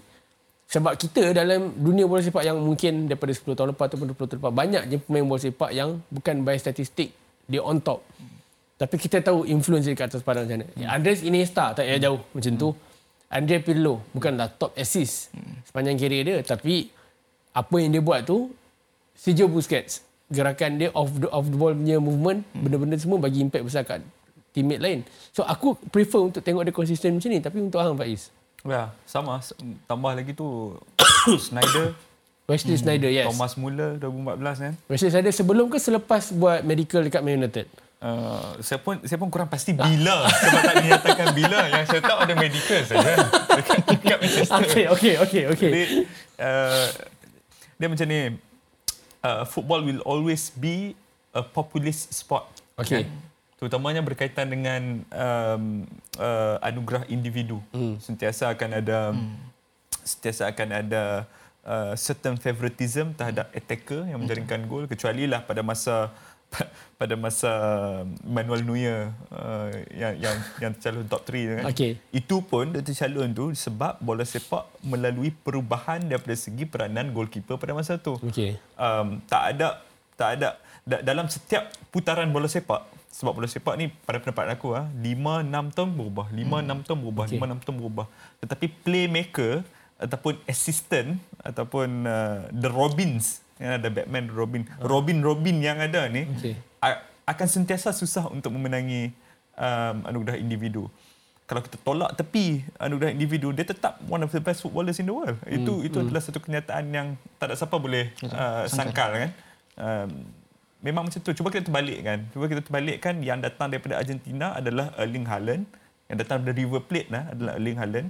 [0.65, 4.39] Sebab kita dalam dunia bola sepak yang mungkin daripada 10 tahun lepas ataupun 20 tahun
[4.41, 7.13] lepas, banyak je pemain bola sepak yang bukan by statistik,
[7.45, 8.01] dia on top.
[8.75, 10.67] Tapi kita tahu influence dia kat atas padang macam mana.
[10.75, 10.95] Hmm.
[10.99, 12.69] Andres Iniesta tak payah jauh macam tu.
[13.25, 15.31] Andre Pirlo bukanlah top assist
[15.63, 16.37] sepanjang karier dia.
[16.43, 16.91] Tapi
[17.55, 18.51] apa yang dia buat tu,
[19.15, 23.63] Sergio Busquets, gerakan dia off the, off the ball punya movement, benda-benda semua bagi impact
[23.63, 24.03] besar kat
[24.51, 24.99] teammate lain.
[25.31, 27.39] So aku prefer untuk tengok dia konsisten macam ni.
[27.39, 28.27] Tapi untuk Hang Faiz,
[28.65, 29.39] Ya, sama.
[29.85, 30.73] Tambah lagi tu
[31.47, 31.93] Snyder.
[32.45, 32.83] Wesley hmm.
[32.85, 33.25] Snyder, yes.
[33.29, 34.73] Thomas Muller 2014 kan.
[34.89, 37.65] Wesley Snyder sebelum ke selepas buat medical dekat Man United?
[38.05, 42.17] Uh, saya pun saya pun kurang pasti bila sebab tak dinyatakan bila yang saya tahu
[42.21, 43.13] ada medical saja
[43.49, 44.61] dekat, dekat Manchester.
[44.61, 45.71] Okey okey okey okey.
[46.37, 46.85] Uh,
[47.81, 48.37] dia macam ni
[49.25, 50.93] uh, football will always be
[51.33, 52.45] a populist sport.
[52.77, 53.09] Okey.
[53.65, 55.89] Terutamanya berkaitan dengan um,
[56.21, 57.57] uh, anugerah individu.
[57.73, 57.97] Hmm.
[57.97, 59.33] Sentiasa akan ada hmm.
[60.05, 61.25] sentiasa akan ada
[61.65, 66.13] uh, certain favoritism terhadap attacker yang menjaringkan gol kecuali lah pada masa
[67.01, 67.49] pada masa
[68.21, 71.63] Manuel Neuer uh, yang yang yang tercalon top 3 kan.
[71.73, 71.97] Okay.
[72.13, 77.73] Itu pun dia tercalon tu sebab bola sepak melalui perubahan daripada segi peranan goalkeeper pada
[77.73, 78.13] masa tu.
[78.21, 78.61] Okay.
[78.77, 79.81] Um, tak ada
[80.13, 84.85] tak ada dalam setiap putaran bola sepak sebab bola sepak ni pada pendapat aku ah
[85.01, 86.85] 5 6 tahun berubah 5 hmm.
[86.85, 87.41] 6 tahun berubah okay.
[87.41, 88.05] 5 6 tahun berubah
[88.45, 89.65] tetapi playmaker
[89.97, 94.85] ataupun assistant ataupun uh, the robins yang ada Batman Robin oh.
[94.85, 96.53] Robin Robin yang ada ni okay.
[97.25, 99.09] akan sentiasa susah untuk memenangi
[99.57, 100.85] um, anugerah individu
[101.49, 105.15] kalau kita tolak tepi anugerah individu dia tetap one of the best footballers in the
[105.15, 105.55] world hmm.
[105.55, 106.13] itu itu hmm.
[106.13, 107.07] adalah satu kenyataan yang
[107.41, 109.31] tak ada siapa boleh uh, sangkal kan
[109.81, 110.44] um,
[110.85, 111.33] memang macam tu.
[111.33, 112.29] Cuba kita terbalikkan.
[112.29, 115.65] Cuba kita terbalikkan yang datang daripada Argentina adalah Erling Haaland.
[116.05, 118.09] Yang datang dari River Plate lah adalah Erling Haaland.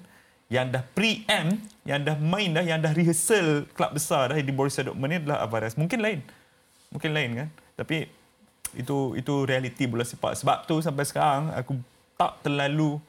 [0.52, 1.48] Yang dah pre-M,
[1.88, 5.48] yang dah main dah, yang dah rehearsal klub besar dah di Borussia Dortmund ni adalah
[5.48, 5.80] Alvarez.
[5.80, 6.20] Mungkin lain.
[6.92, 7.48] Mungkin lain kan.
[7.80, 8.12] Tapi
[8.76, 10.36] itu itu realiti bola sepak.
[10.36, 11.80] Sebab tu sampai sekarang aku
[12.20, 13.00] tak terlalu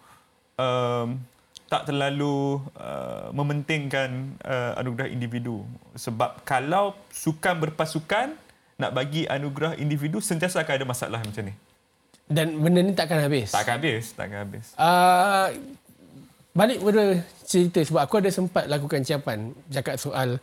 [0.54, 1.18] um,
[1.66, 5.66] tak terlalu uh, mementingkan uh, anugerah individu.
[5.98, 8.38] Sebab kalau sukan berpasukan,
[8.76, 11.54] nak bagi anugerah individu sentiasa akan ada masalah macam ni.
[12.26, 13.54] Dan benda ni takkan habis.
[13.54, 14.66] Takkan habis, takkan habis.
[14.74, 15.54] Uh,
[16.56, 20.40] balik pada cerita sebab aku ada sempat lakukan ciapan cakap soal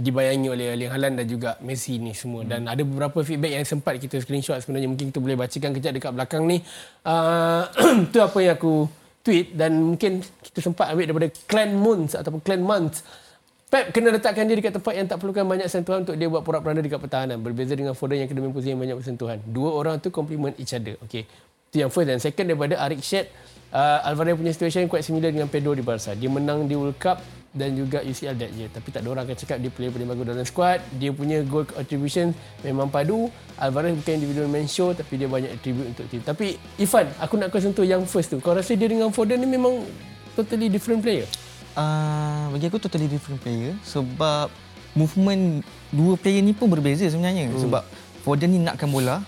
[0.00, 2.48] dibayangi oleh Erling Haaland dan juga Messi ni semua hmm.
[2.48, 6.12] dan ada beberapa feedback yang sempat kita screenshot sebenarnya mungkin kita boleh bacakan kejap dekat
[6.16, 6.64] belakang ni
[7.04, 7.68] uh,
[8.12, 8.88] tu apa yang aku
[9.20, 13.04] tweet dan mungkin kita sempat ambil daripada Clan Moons ataupun Clan Months
[13.70, 16.82] Pep kena letakkan dia dekat tempat yang tak perlukan banyak sentuhan untuk dia buat porak-poranda
[16.82, 17.38] dekat pertahanan.
[17.38, 19.38] Berbeza dengan Foden yang kena yang banyak bersentuhan.
[19.46, 20.98] Dua orang tu complement each other.
[21.06, 21.22] Okay.
[21.70, 23.30] Itu yang first dan second daripada Arik Shed.
[23.70, 26.18] Uh, Alvarez punya situation quite similar dengan Pedro di Barca.
[26.18, 27.22] Dia menang di World Cup
[27.54, 28.66] dan juga UCL that year.
[28.74, 30.82] Tapi tak ada orang akan cakap dia player paling bagus dalam squad.
[30.98, 32.34] Dia punya goal attribution
[32.66, 33.30] memang padu.
[33.54, 36.18] Alvarez bukan individual man show tapi dia banyak attribute untuk tim.
[36.26, 38.42] Tapi Ifan, aku nak kau sentuh yang first tu.
[38.42, 39.86] Kau rasa dia dengan Foden ni memang
[40.34, 41.30] totally different player?
[41.78, 44.50] Uh, bagi aku totally different player sebab
[44.98, 45.62] movement
[45.94, 47.62] dua player ni pun berbeza sebenarnya hmm.
[47.62, 47.86] sebab
[48.26, 49.22] Foden ni nakkan bola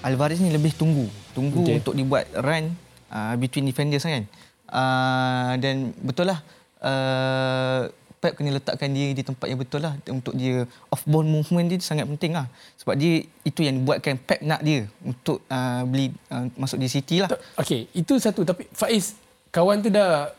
[0.00, 1.82] Alvarez ni lebih tunggu tunggu okay.
[1.82, 2.70] untuk dibuat run
[3.10, 4.22] uh, between defenders kan
[4.70, 6.38] uh, dan betul lah
[6.78, 11.72] uh, Pep kena letakkan dia di tempat yang betul lah untuk dia off ball movement
[11.72, 12.44] dia sangat penting lah
[12.76, 17.24] sebab dia itu yang buatkan Pep nak dia untuk uh, beli uh, masuk di City
[17.24, 17.32] lah.
[17.56, 19.16] Okey, itu satu tapi Faiz
[19.48, 20.36] kawan tu dah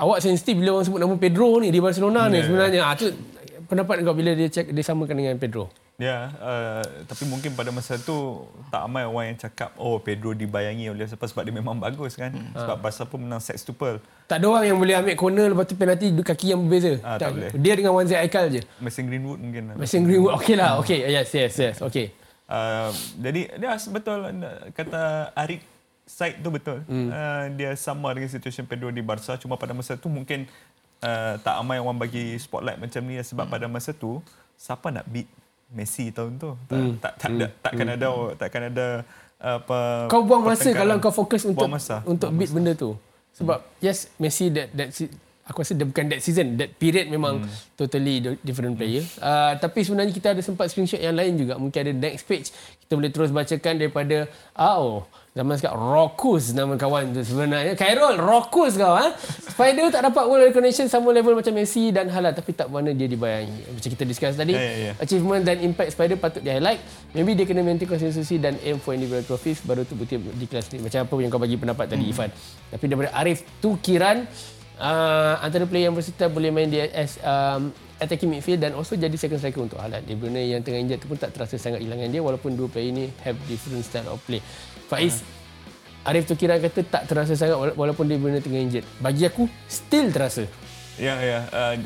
[0.00, 2.32] awak sensitif bila orang sebut nama Pedro ni di Barcelona yeah.
[2.32, 2.44] ni ya.
[2.48, 2.80] sebenarnya.
[2.88, 3.06] Ah tu
[3.68, 5.68] pendapat kau bila dia cek dia samakan dengan Pedro?
[6.00, 10.32] Ya, yeah, uh, tapi mungkin pada masa tu tak ramai orang yang cakap oh Pedro
[10.32, 12.32] dibayangi oleh siapa sebab dia memang bagus kan.
[12.32, 12.56] Hmm.
[12.56, 12.82] Sebab ha.
[12.88, 14.00] Barca pun menang sextuple.
[14.24, 16.96] Tak ada orang yang boleh ambil corner lepas tu penalti kaki yang berbeza.
[17.04, 17.50] Ha, tak, tak boleh.
[17.52, 18.64] Dia dengan Wanzi Aikal je.
[18.80, 19.76] Mason Greenwood mungkin.
[19.76, 20.40] Mason Greenwood.
[20.40, 20.80] Okey lah.
[20.80, 21.04] Okey.
[21.04, 21.76] Yes, yes, yes.
[21.84, 22.16] Okey.
[22.48, 22.88] Uh,
[23.20, 24.18] jadi dia betul
[24.72, 25.60] kata Arik
[26.10, 26.82] side tu betul.
[26.90, 27.08] Hmm.
[27.14, 30.50] Uh, dia sama dengan situasi Pedro di Barca cuma pada masa tu mungkin
[31.06, 33.54] uh, tak ramai orang bagi spotlight macam ni sebab hmm.
[33.54, 34.18] pada masa tu
[34.58, 35.30] siapa nak beat
[35.70, 36.58] Messi tahun tu?
[36.66, 36.94] Tak hmm.
[36.98, 37.50] tak tak, hmm.
[37.62, 37.94] takkan hmm.
[37.94, 38.86] ada takkan ada
[39.40, 39.78] apa
[40.10, 42.02] Kau buang masa kalau kau fokus untuk masa.
[42.02, 42.56] untuk buang beat masa.
[42.58, 42.90] benda tu.
[43.38, 43.78] Sebab hmm.
[43.78, 44.90] yes Messi that that
[45.50, 47.50] aku rasa dia bukan that season that period memang hmm.
[47.74, 51.92] totally different player uh, tapi sebenarnya kita ada sempat screenshot yang lain juga mungkin ada
[51.92, 52.54] next page
[52.90, 54.26] kita boleh terus bacakan daripada
[54.58, 57.78] oh zaman sekarang Rokus nama kawan tu sebenarnya.
[57.78, 59.14] Khairul Rokus kau ha?
[59.46, 63.06] Spider tak dapat world recognition sama level macam Messi dan Halal tapi tak mana dia
[63.06, 63.78] dibayangi.
[63.78, 64.94] Macam kita discuss tadi yeah, yeah, yeah.
[64.98, 66.82] achievement dan impact Spider patut di highlight.
[67.14, 69.62] Maybe dia kena maintain konsistensi dan aim for individual trophies.
[69.62, 70.82] Baru tu betul di kelas ni.
[70.82, 72.14] Macam apa yang kau bagi pendapat tadi hmm.
[72.18, 72.30] Ifan?
[72.74, 74.26] Tapi daripada Arif tu Kiran
[74.80, 79.12] uh, antara player yang versatile boleh main di as um, attacking midfield dan also jadi
[79.14, 80.02] second striker untuk Haaland.
[80.08, 82.90] Di Brunei yang tengah injet tu pun tak terasa sangat hilangan dia walaupun dua player
[82.90, 84.40] ini have different style of play.
[84.88, 86.08] Faiz, uh.
[86.10, 88.84] Arif tu kira kata tak terasa sangat walaupun dia Brunei tengah injet.
[88.98, 90.48] Bagi aku, still terasa.
[90.96, 91.44] Ya, ya.
[91.52, 91.76] Uh,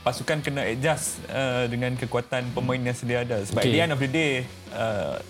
[0.00, 3.44] pasukan kena adjust uh, dengan kekuatan pemain yang sedia ada.
[3.44, 3.68] Sebab okay.
[3.68, 5.20] at the end of the day, uh,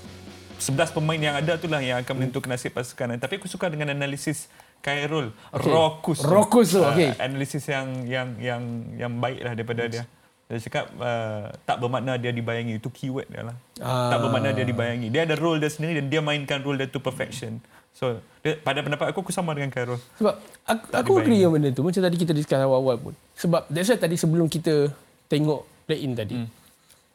[0.62, 3.18] 11 pemain yang ada itulah yang akan menentukan nasib pasukan.
[3.18, 4.46] Tapi aku suka dengan analisis
[4.78, 5.70] Khairul okay.
[5.70, 6.18] Rokus.
[6.22, 6.82] Rokus tu.
[6.82, 8.62] Uh, analisis yang yang yang
[8.94, 9.92] yang baiklah daripada yes.
[9.92, 10.04] dia.
[10.48, 13.56] Dia cakap uh, tak bermakna dia dibayangi itu keyword dia lah.
[13.84, 14.16] Ah.
[14.16, 15.12] Tak bermakna dia dibayangi.
[15.12, 17.60] Dia ada role dia sendiri dan dia mainkan role dia to perfection.
[17.92, 20.00] So, dia, pada pendapat aku aku sama dengan Khairul.
[20.16, 21.84] Sebab aku, aku agree dengan benda tu.
[21.84, 23.14] Macam tadi kita discuss awal-awal pun.
[23.36, 24.88] Sebab that's why tadi sebelum kita
[25.28, 26.38] tengok play in tadi.
[26.40, 26.48] Hmm.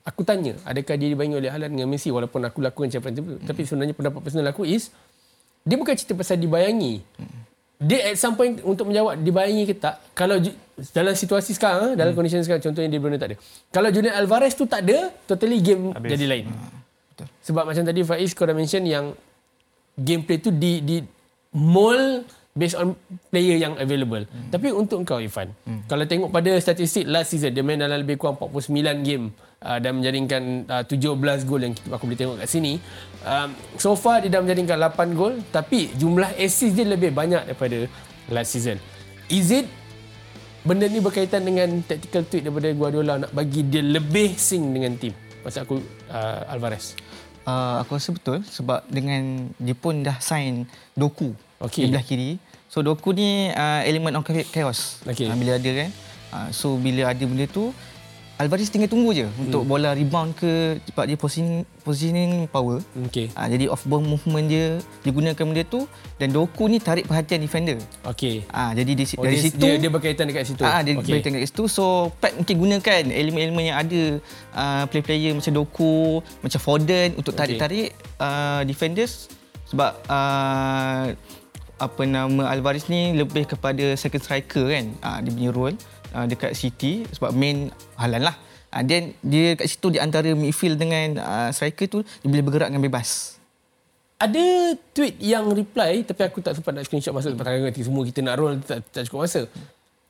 [0.03, 3.23] Aku tanya, adakah dia dibayangi oleh Haaland dengan Messi walaupun aku lakukan macam tu.
[3.23, 3.39] Hmm.
[3.47, 4.93] Tapi sebenarnya pendapat personal aku is
[5.63, 7.01] dia bukan cerita pasal dibayangi.
[7.17, 7.43] Hmm
[7.81, 10.37] dia at some point untuk menjawab dibayangi ke tak kalau
[10.93, 12.17] dalam situasi sekarang dalam hmm.
[12.17, 13.37] kondisi sekarang contohnya dia Bruno tak ada
[13.73, 16.09] kalau Julian Alvarez tu tak ada totally game Habis.
[16.15, 16.69] jadi lain hmm.
[17.13, 17.27] Betul.
[17.43, 19.13] sebab macam tadi Faiz kau dah mention yang
[19.99, 20.97] gameplay tu di di
[21.53, 22.93] mold based on
[23.33, 24.29] player yang available.
[24.29, 24.49] Hmm.
[24.53, 25.89] Tapi untuk kau Ivan, hmm.
[25.89, 28.69] kalau tengok pada statistik last season dia main dalam lebih kurang 49
[29.01, 29.33] game
[29.63, 32.77] uh, dan menjaringkan uh, 17 gol yang aku boleh tengok kat sini.
[33.23, 37.87] Um, so far dia dah menjaringkan 8 gol tapi jumlah assist dia lebih banyak daripada
[38.27, 38.77] last season.
[39.31, 39.65] Is it
[40.63, 45.15] benda ni berkaitan dengan tactical tweak daripada Guardiola nak bagi dia lebih sing dengan tim?
[45.43, 45.75] Maksud aku
[46.11, 46.95] uh, Alvarez.
[47.43, 50.63] Uh, aku rasa betul sebab dengan dia pun dah sign
[50.95, 51.87] Doku okay.
[51.87, 52.39] di belah kiri.
[52.71, 55.03] So Doku ni uh, elemen of chaos.
[55.03, 55.27] Okay.
[55.27, 55.89] Uh, bila ada kan.
[56.33, 57.75] Uh, so bila ada benda tu
[58.41, 59.45] Alvarez tinggal tunggu je hmm.
[59.45, 62.81] untuk bola rebound ke cepat dia positioning, positioning power.
[63.07, 63.29] Okay.
[63.37, 65.85] Uh, jadi off ball movement dia digunakan benda tu
[66.17, 67.77] dan Doku ni tarik perhatian defender.
[68.09, 68.41] Okey.
[68.49, 70.65] Ah uh, jadi di, oh, dari dia, situ dia, dia berkaitan dekat situ.
[70.65, 71.05] Ah uh, dia okay.
[71.05, 71.63] berkaitan dekat situ.
[71.69, 74.01] So Pep mungkin gunakan elemen-elemen yang ada
[74.57, 79.29] uh, play-player macam Doku, macam Foden untuk tarik-tarik uh, defenders
[79.69, 81.13] sebab uh,
[81.81, 85.77] apa nama Alvarez ni lebih kepada second striker kan uh, dia punya role
[86.13, 88.35] uh, dekat City sebab main halan lah
[88.73, 92.69] uh, then dia kat situ di antara midfield dengan uh, striker tu dia boleh bergerak
[92.71, 93.37] dengan bebas
[94.21, 98.19] ada tweet yang reply tapi aku tak sempat nak screenshot masuk lepas tangan semua kita
[98.23, 99.49] nak roll tak, tak cukup masa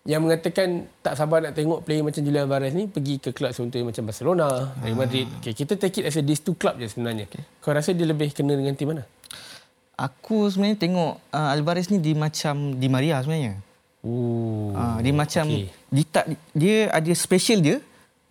[0.04, 3.88] yang mengatakan tak sabar nak tengok player macam Julian Alvarez ni pergi ke klub contohnya
[3.88, 5.32] macam Barcelona, Real Madrid.
[5.40, 7.24] Okay, kita take it as a these two club je sebenarnya.
[7.32, 7.40] Okay.
[7.64, 9.08] Kau rasa dia lebih kena dengan tim mana?
[9.98, 13.62] aku sebenarnya tengok uh, Alvarez ni di macam Di Maria sebenarnya.
[14.04, 14.76] Oh.
[14.76, 15.72] Uh, dia macam okay.
[15.88, 17.78] dia tak dia ada special dia.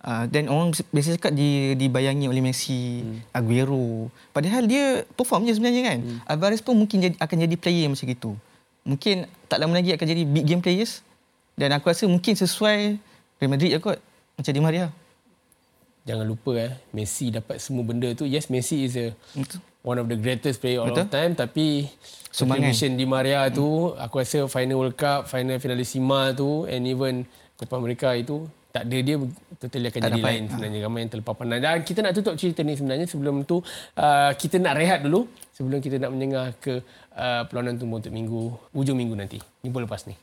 [0.03, 3.31] Uh, dan orang biasa cakap dia dibayangi oleh Messi, hmm.
[3.31, 4.11] Aguero.
[4.35, 5.99] Padahal dia perform je sebenarnya kan.
[6.03, 6.19] Hmm.
[6.27, 8.31] Alvarez pun mungkin jadi, akan jadi player macam itu.
[8.83, 9.15] Mungkin
[9.47, 10.99] tak lama lagi akan jadi big game players.
[11.55, 12.99] Dan aku rasa mungkin sesuai
[13.39, 13.95] Real Madrid je kot.
[14.35, 14.91] Macam Di Maria.
[16.03, 18.27] Jangan lupa eh, Messi dapat semua benda tu.
[18.27, 19.59] Yes, Messi is a Betul.
[19.83, 21.87] one of the greatest player all of time tapi
[22.31, 27.23] contribution di Maria tu aku rasa final World Cup final finalissima tu and even
[27.55, 29.15] Copa America itu tak ada dia
[29.61, 30.29] totally akan tak jadi dapat.
[30.33, 30.79] lain sebenarnya.
[30.89, 33.05] Ramai yang terlepas pandang dan kita nak tutup cerita ni sebenarnya.
[33.05, 35.29] Sebelum tu uh, kita nak rehat dulu.
[35.53, 36.81] Sebelum kita nak menjengah ke
[37.13, 39.37] uh, perlawanan tumbuh untuk minggu ujung minggu nanti.
[39.61, 40.17] Minggu lepas ni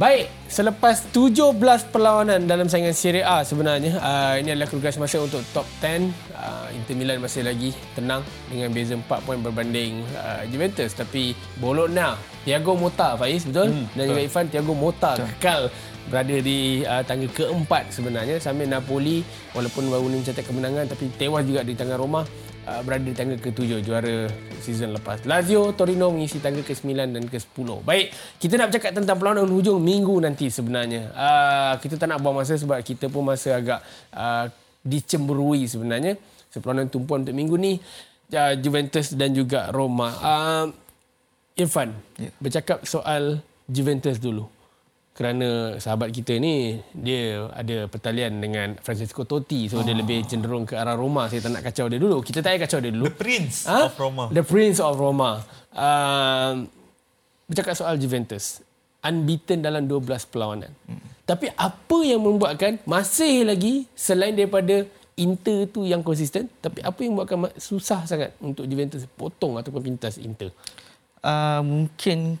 [0.00, 1.52] Baik, selepas 17
[1.92, 6.08] perlawanan dalam saingan Serie A sebenarnya, uh, ini adalah kerugian masa untuk top 10.
[6.32, 10.96] Uh, Inter Milan masih lagi tenang dengan beza 4 poin berbanding uh, Juventus.
[10.96, 12.16] Tapi Bologna,
[12.48, 13.68] Thiago Motta, Faiz, betul?
[13.68, 15.68] Hmm, Dan juga Ivan, Thiago Motta kekal
[16.08, 18.40] berada di uh, tangga keempat sebenarnya.
[18.40, 19.20] Sambil Napoli,
[19.52, 22.24] walaupun baru mencatat kemenangan tapi tewas juga di tangan Roma.
[22.62, 24.30] Uh, berada di tangga ke-7 juara
[24.62, 25.26] season lepas.
[25.26, 27.68] Lazio, Torino mengisi tangga ke-9 dan ke-10.
[27.82, 31.10] Baik, kita nak bercakap tentang perlawanan hujung minggu nanti sebenarnya.
[31.10, 33.82] Uh, kita tak nak buang masa sebab kita pun masa agak
[34.14, 34.46] uh,
[34.86, 36.14] dicemburui sebenarnya.
[36.54, 37.82] Perlawanan tumpuan untuk minggu ni
[38.30, 40.14] uh, Juventus dan juga Roma.
[40.22, 40.66] Uh,
[41.58, 42.30] Irfan, yeah.
[42.38, 44.51] bercakap soal Juventus dulu.
[45.12, 49.68] Kerana sahabat kita ni dia ada pertalian dengan Francesco Totti.
[49.68, 49.84] So oh.
[49.84, 51.28] dia lebih cenderung ke arah Roma.
[51.28, 52.24] Saya tak nak kacau dia dulu.
[52.24, 53.12] Kita tak payah kacau dia dulu.
[53.12, 53.92] The prince ha?
[53.92, 54.24] of Roma.
[54.32, 55.44] The prince of Roma.
[55.68, 56.64] Uh,
[57.44, 58.64] bercakap soal Juventus.
[59.04, 60.72] Unbeaten dalam 12 perlawanan.
[60.88, 61.10] Hmm.
[61.22, 67.14] tapi apa yang membuatkan masih lagi selain daripada Inter tu yang konsisten tapi apa yang
[67.14, 70.50] membuatkan susah sangat untuk Juventus potong ataupun pintas Inter?
[71.22, 72.40] Uh, mungkin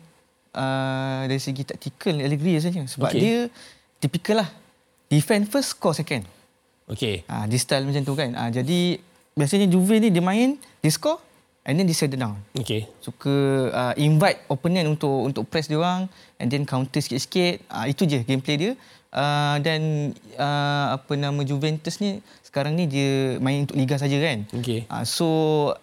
[0.56, 2.80] uh, dari segi taktikal Allegri saja.
[2.84, 3.20] Sebab okay.
[3.20, 3.36] dia
[4.00, 4.48] tipikal lah.
[5.12, 6.24] Defend first score second.
[6.88, 8.30] Okey ah uh, di style macam tu kan.
[8.32, 9.00] Uh, jadi
[9.32, 11.20] biasanya Juve ni dia main dia score
[11.62, 12.36] and then dia settle down.
[12.58, 13.32] Okey suka
[13.70, 16.08] uh, invite opponent untuk untuk press dia orang
[16.40, 17.64] and then counter sikit-sikit.
[17.68, 18.72] Uh, itu je gameplay dia
[19.12, 24.44] uh, dan uh, apa nama Juventus ni sekarang ni dia main untuk liga saja kan.
[24.52, 24.84] Okay.
[24.88, 25.28] Uh, so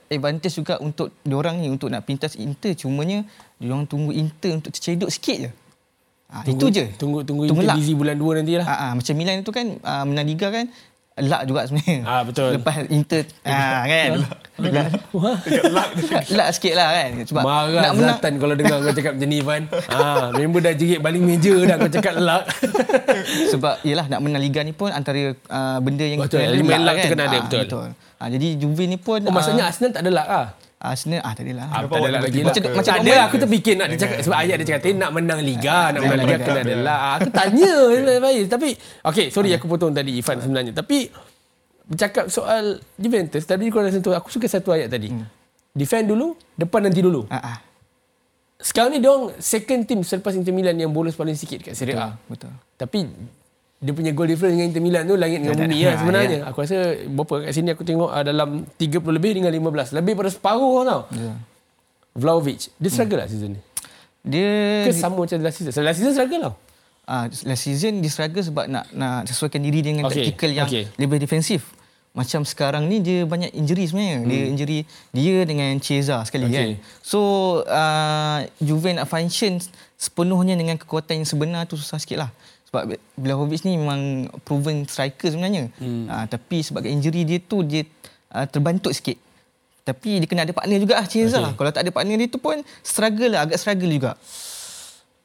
[0.09, 3.25] advantage juga untuk dia orang ni untuk nak pintas Inter cumanya
[3.57, 5.51] dia orang tunggu Inter untuk tercedok sikit je.
[6.29, 6.85] Ha, tunggu, itu je.
[7.01, 8.65] Tunggu tunggu, tunggu Inter busy bulan 2 nantilah.
[8.69, 10.69] Ha, ha, macam Milan itu kan uh, menang liga kan
[11.25, 11.99] luck juga sebenarnya.
[12.05, 12.49] Ah betul.
[12.55, 14.09] Lepas Inter ah kan.
[15.69, 15.89] luck.
[16.37, 17.09] luck sikit lah kan.
[17.25, 18.17] Sebab Marah nak menang.
[18.19, 19.61] Zlatan kalau dengar kau cakap macam ni Ivan.
[19.89, 22.43] Ah member dah jerit baling meja dah kau cakap luck.
[23.55, 26.39] Sebab yalah nak menang liga ni pun antara uh, benda yang betul.
[26.39, 27.09] kita luck, luck kan.
[27.11, 27.61] kena ada ah, betul.
[27.65, 27.87] betul.
[28.19, 30.47] Ah jadi Juve ni pun Oh maksudnya uh, Arsenal tak ada luck ah.
[30.79, 31.67] Arsenal ah tak adalah.
[31.67, 32.39] Ah, tak ada lagi.
[32.39, 35.41] Macam, macam, macam ada aku terfikir nak dia cakap sebab ayat dia cakap nak menang
[35.43, 36.99] liga, nak menang liga kena ada lah.
[37.19, 37.73] Aku tanya
[38.55, 38.69] tapi
[39.11, 40.71] okey sorry aku potong tadi Ivan sebenarnya.
[40.71, 41.11] Tapi
[41.89, 45.25] bercakap soal Juventus tadi kau dah sentuh aku suka satu ayat tadi hmm.
[45.73, 47.57] defend dulu depan nanti dulu uh-huh.
[48.61, 49.09] sekarang ni dia
[49.41, 53.09] second team selepas Inter Milan yang bolos paling sikit kat Serie A betul tapi
[53.79, 56.51] dia punya goal difference dengan Inter Milan tu langit dengan bumi lah sebenarnya ya.
[56.51, 60.29] aku rasa berapa kat sini aku tengok uh, dalam 30 lebih dengan 15 lebih pada
[60.35, 61.35] separuh tau yeah.
[62.19, 63.23] Vlaovic dia struggle hmm.
[63.23, 63.61] lah season ni
[64.19, 64.51] dia
[64.83, 66.53] ke sama macam last season so, last season struggle lah
[67.07, 70.27] uh, last season dia struggle sebab nak nak sesuaikan diri dengan okay.
[70.27, 70.91] tactical yang okay.
[70.99, 71.78] lebih defensif
[72.09, 74.17] macam sekarang ni dia banyak injury sebenarnya.
[74.19, 74.29] Hmm.
[74.29, 74.79] Dia injury
[75.13, 76.53] dia dengan Chiesa sekali okay.
[76.53, 76.67] kan.
[77.05, 77.19] So
[77.63, 79.61] uh, Juve nak function
[79.95, 82.31] sepenuhnya dengan kekuatan yang sebenar tu susah sikit lah.
[82.69, 85.69] Sebab Vlahovic ni memang proven striker sebenarnya.
[85.77, 86.09] Hmm.
[86.09, 87.85] Uh, tapi sebab injury dia tu dia
[88.33, 89.17] uh, terbantuk sikit.
[89.85, 91.41] Tapi dia kena ada partner juga lah Chiesa.
[91.41, 91.55] Okay.
[91.57, 93.45] Kalau tak ada partner dia tu pun struggle lah.
[93.45, 94.13] Agak struggle juga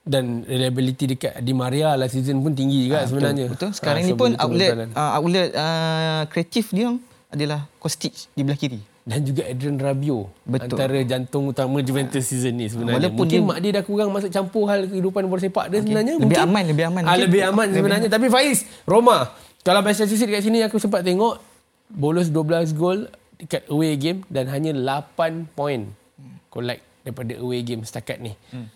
[0.05, 3.49] dan reliability dekat Di Maria last season pun tinggi juga ha, sebenarnya.
[3.49, 3.73] Betul.
[3.73, 6.93] Sekarang ha, ni pun outlet uh, outlet uh, kreatif dia
[7.33, 10.81] adalah Kostic di belah kiri dan juga Adrian Rabiot betul.
[10.81, 13.05] antara jantung utama Juventus season ni sebenarnya.
[13.05, 15.85] Walaupun mungkin dia, mak dia dah kurang masuk campur hal kehidupan bola sepak dia okay.
[15.85, 16.14] sebenarnya.
[16.17, 16.49] Lebih mungkin.
[16.49, 17.03] aman, lebih aman.
[17.05, 18.09] Ah, lebih aman lebih sebenarnya.
[18.09, 18.17] Aman.
[18.17, 19.29] Tapi Faiz, Roma,
[19.61, 21.37] kalau Manchester City dekat sini aku sempat tengok
[21.93, 23.05] bolos 12 gol
[23.37, 25.85] dekat away game dan hanya 8 point
[26.49, 28.33] collect daripada away game setakat ni.
[28.57, 28.73] Hmm.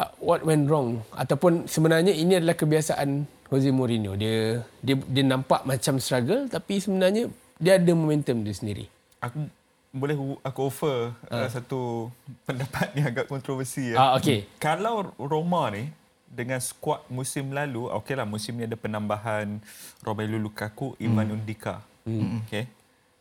[0.00, 5.68] Uh, what went wrong ataupun sebenarnya ini adalah kebiasaan Jose Mourinho dia dia dia nampak
[5.68, 7.28] macam struggle tapi sebenarnya
[7.60, 8.88] dia ada momentum dia sendiri
[9.20, 9.44] aku
[9.92, 11.44] boleh aku offer uh.
[11.44, 12.08] Uh, satu
[12.48, 14.48] pendapat yang agak kontroversi ya uh, okay.
[14.56, 15.92] kalau Roma ni
[16.32, 19.60] dengan skuad musim lalu okeylah musim ni ada penambahan
[20.00, 21.36] Romelu Lukaku Ivan hmm.
[21.36, 22.48] Undika hmm.
[22.48, 22.64] okey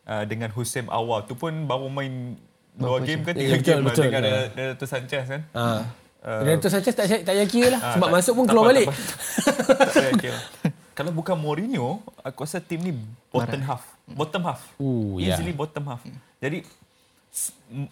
[0.07, 2.39] uh, dengan Hussein Awal tu pun baru main
[2.79, 5.83] dua game kan tiga ya, game betul, dengan betul, dengan Renato Sanchez kan uh.
[6.19, 7.81] Uh, Renato Sanchez tak tak payah kira lah.
[7.81, 8.87] Uh, sebab tak, masuk pun keluar balik.
[10.99, 12.91] Kalau bukan Mourinho, aku rasa tim ni
[13.31, 13.87] bottom half.
[14.03, 14.61] Bottom half.
[14.83, 15.55] Ooh, Easily yeah.
[15.55, 16.03] bottom half.
[16.43, 16.67] Jadi,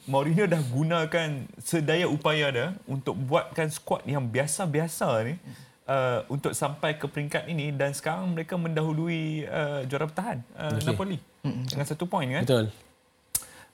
[0.03, 5.39] Mourinho dah gunakan sedaya upaya dia untuk buatkan squad yang biasa-biasa ni
[5.87, 10.83] uh, untuk sampai ke peringkat ini dan sekarang mereka mendahului uh, juara bertahan uh, okay.
[10.83, 12.43] Napoli dengan satu poin kan.
[12.43, 12.65] Betul.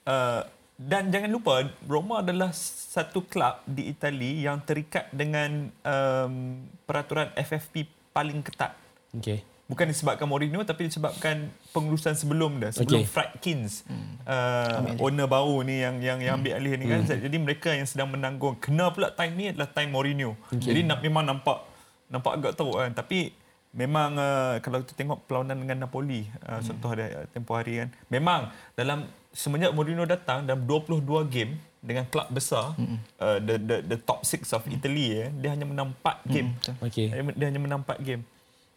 [0.06, 0.42] Uh,
[0.84, 7.88] dan jangan lupa Roma adalah satu klub di Itali yang terikat dengan um, peraturan FFP
[8.12, 8.76] paling ketat.
[9.15, 9.48] Okay.
[9.63, 13.10] Bukan disebabkan Mourinho tapi disebabkan pengurusan sebelum dah sebelum okay.
[13.10, 14.28] Friedkins hmm.
[14.28, 17.08] uh, owner baru ni yang yang yang ambil alih ni kan.
[17.08, 17.15] Hmm.
[17.15, 20.36] Jadi mereka yang sedang menanggung kena pula time ni adalah time Mourinho.
[20.52, 20.76] Okay.
[20.76, 21.64] Jadi nak memang nampak
[22.12, 23.32] nampak agak teruk kan tapi
[23.74, 26.64] memang uh, kalau kita tengok perlawanan dengan Napoli uh, hmm.
[26.70, 32.08] contoh ada uh, tempoh hari kan memang dalam semenjak Mourinho datang dalam 22 game dengan
[32.08, 32.98] klub besar mm-hmm.
[33.20, 34.76] uh, the the the top 6 of mm.
[34.80, 36.56] Italy eh, dia hanya menang 4 game.
[36.56, 37.08] Mm, okay.
[37.12, 38.24] Dia, dia hanya menang 4 game.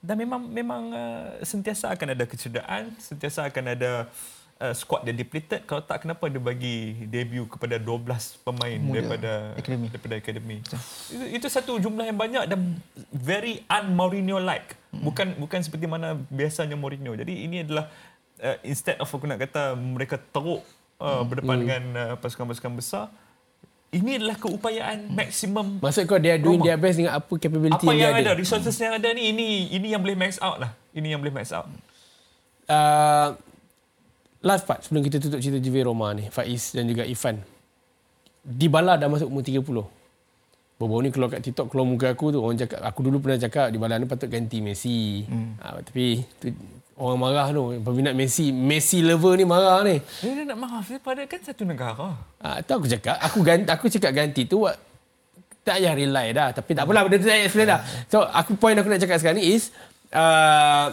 [0.03, 4.11] Dan memang memang uh, sentiasa akan ada kecederaan, sentiasa akan ada
[4.59, 8.95] uh, squad dia depleted kalau tak kenapa dia bagi debut kepada 12 pemain Muda.
[8.99, 9.87] daripada academy.
[9.93, 10.59] daripada academy.
[11.11, 12.81] Itu, itu satu jumlah yang banyak dan
[13.13, 14.75] very un-Mourinho like.
[14.93, 15.03] Mm.
[15.05, 17.13] Bukan bukan seperti mana biasanya Mourinho.
[17.15, 17.87] Jadi ini adalah
[18.41, 20.65] uh, instead of aku nak kata mereka teruk
[21.01, 21.63] uh, berdepan hmm.
[21.65, 23.07] dengan uh, pasukan-pasukan besar
[23.95, 25.79] ini adalah keupayaan maksimum.
[25.79, 28.31] Maksud kau dia doing their best dengan apa capability apa yang, yang, ada.
[28.35, 28.41] ada.
[28.43, 30.75] Resources yang ada ni ini ini yang boleh max out lah.
[30.91, 31.71] Ini yang boleh max out.
[32.67, 33.39] Uh,
[34.43, 37.41] last part sebelum kita tutup cerita JV Roma ni, Faiz dan juga Ifan.
[38.43, 39.65] Dybala dah masuk umur 30.
[40.77, 43.73] Baru-baru ni keluar kat TikTok keluar muka aku tu orang cakap aku dulu pernah cakap
[43.73, 45.25] Dybala ni patut ganti Messi.
[45.25, 45.57] Hmm.
[45.57, 46.53] Uh, tapi tu,
[47.01, 49.97] orang marah tu peminat Messi Messi lover ni marah ni.
[50.21, 52.21] Dia nak marah pada kan satu negara.
[52.45, 54.69] Ah tu aku cakap aku ganti aku cakap ganti tu
[55.65, 56.53] tak payah rely dah.
[56.53, 57.81] Tapi tak apalah benda tu saya explain dah.
[58.13, 59.73] So aku point aku nak cakap sekarang ni is
[60.13, 60.93] uh,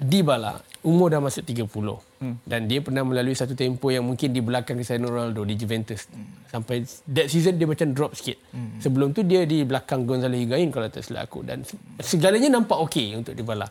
[0.00, 2.34] Dybala umur dah masuk 30 hmm.
[2.48, 6.48] dan dia pernah melalui satu tempo yang mungkin di belakang Cristiano Ronaldo di Juventus hmm.
[6.48, 8.80] sampai that season dia macam drop sikit hmm.
[8.80, 11.62] sebelum tu dia di belakang Gonzalo Higuain kalau tak silap aku dan
[12.00, 13.68] segalanya nampak okey untuk Dybala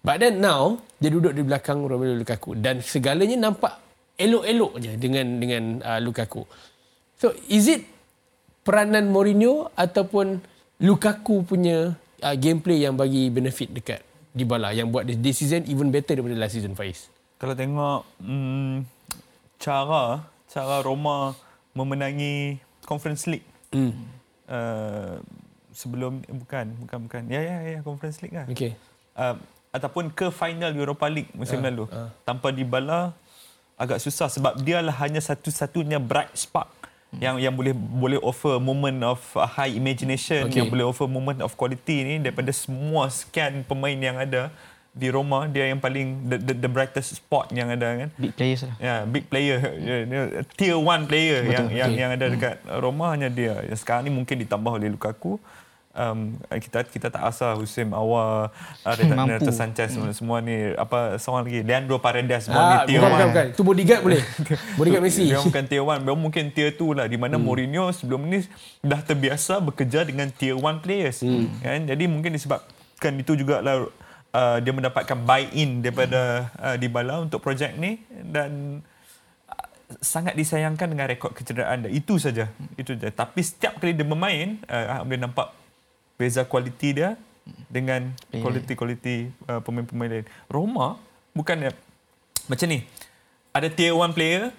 [0.00, 3.76] But then now dia duduk di belakang Romelu Lukaku dan segalanya nampak
[4.16, 6.48] elok-elok je dengan dengan uh, Lukaku.
[7.20, 7.84] So is it
[8.64, 10.40] peranan Mourinho ataupun
[10.80, 11.92] Lukaku punya
[12.24, 14.00] uh, gameplay yang bagi benefit dekat
[14.30, 17.10] di bala yang buat this season even better daripada last season Faiz?
[17.40, 18.86] Kalau tengok hmm,
[19.58, 21.34] cara cara Roma
[21.74, 23.46] memenangi Conference League.
[23.70, 23.94] Hmm.
[24.50, 25.22] Uh,
[25.70, 27.22] sebelum bukan bukan bukan.
[27.30, 28.46] Ya ya ya Conference League lah.
[28.50, 28.74] Okay.
[29.14, 29.38] Uh,
[29.70, 32.10] ataupun ke final Europa League musim uh, lalu uh.
[32.26, 33.14] tanpa Dybala
[33.78, 36.89] agak susah sebab dia lah hanya satu-satunya bright spark.
[37.18, 40.62] Yang yang boleh boleh offer moment of high imagination okay.
[40.62, 44.54] yang boleh offer moment of quality ni daripada semua sekian pemain yang ada
[44.90, 48.66] di Roma dia yang paling the, the, the brightest spot yang ada kan big players
[48.66, 51.54] lah ya yeah, big player yeah, tier one player Betul.
[51.54, 51.78] yang okay.
[51.78, 52.34] yang yang ada hmm.
[52.38, 52.78] dekat hmm.
[52.78, 55.38] Roma hanya dia yang sekarang ni mungkin ditambah oleh Lukaku
[55.94, 58.50] um, kita kita tak asal Husim awal
[58.84, 60.14] uh, Renato Sanchez hmm.
[60.14, 63.46] semua ni apa seorang lagi Leandro Paredes semua ah, ni tier bukan, bukan, bukan.
[63.54, 64.22] tu bodyguard boleh
[64.78, 67.44] bodyguard Messi dia bukan tier 1 dia mungkin tier 2 lah di mana hmm.
[67.44, 68.44] Mourinho sebelum ni
[68.84, 71.62] dah terbiasa bekerja dengan tier 1 players hmm.
[71.62, 73.88] kan jadi mungkin disebabkan itu juga lah
[74.34, 78.82] uh, dia mendapatkan buy-in daripada uh, Dybala untuk projek ni dan
[79.50, 79.66] uh,
[79.98, 81.90] sangat disayangkan dengan rekod kecederaan dia.
[81.90, 82.50] Itu saja.
[82.78, 83.10] Itu saja.
[83.10, 85.59] Tapi setiap kali dia bermain, uh, boleh nampak
[86.20, 87.16] beza kualiti dia
[87.72, 90.26] dengan kualiti-kualiti uh, pemain-pemain lain.
[90.52, 91.00] Roma
[91.32, 91.72] bukan
[92.44, 92.84] macam ni.
[93.50, 94.52] Ada tier 1 player,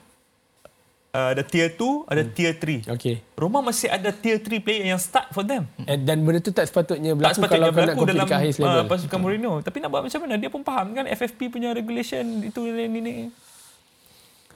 [1.13, 2.31] uh, ada tier 2, ada hmm.
[2.33, 2.95] tier 3.
[2.97, 3.15] Okay.
[3.37, 5.69] Roma masih ada tier 3 player yang start for them.
[5.85, 9.15] And, dan benda tu tak sepatutnya berlaku tak sepatutnya kalau berlaku nak dalam uh, pasukan
[9.15, 9.23] hmm.
[9.23, 9.53] Mourinho.
[9.63, 10.35] Tapi nak buat macam mana?
[10.41, 13.13] Dia pun faham kan FFP punya regulation itu ini ini.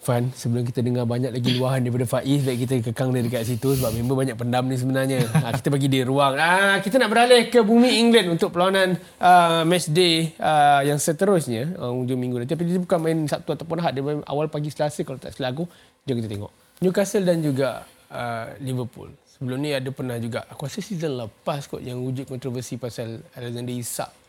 [0.06, 3.74] Fan, sebelum kita dengar banyak lagi luahan daripada Faiz, baik kita kekang dia dekat situ
[3.74, 5.26] sebab member banyak pendam ni sebenarnya.
[5.34, 6.38] ha, kita bagi dia ruang.
[6.38, 11.74] Ha, kita nak beralih ke bumi England untuk perlawanan uh, match day uh, yang seterusnya,
[11.82, 12.53] uh, hujung minggu nanti.
[12.53, 15.58] Tapi dia bukan main Sabtu ataupun Ahad, dia main awal pagi Selasa kalau tak silap
[15.58, 15.66] aku.
[16.06, 16.51] Jom kita tengok.
[16.86, 19.10] Newcastle dan juga uh, Liverpool.
[19.26, 23.74] Sebelum ni ada pernah juga, aku rasa season lepas kot yang wujud kontroversi pasal Alexander
[23.74, 24.24] Isak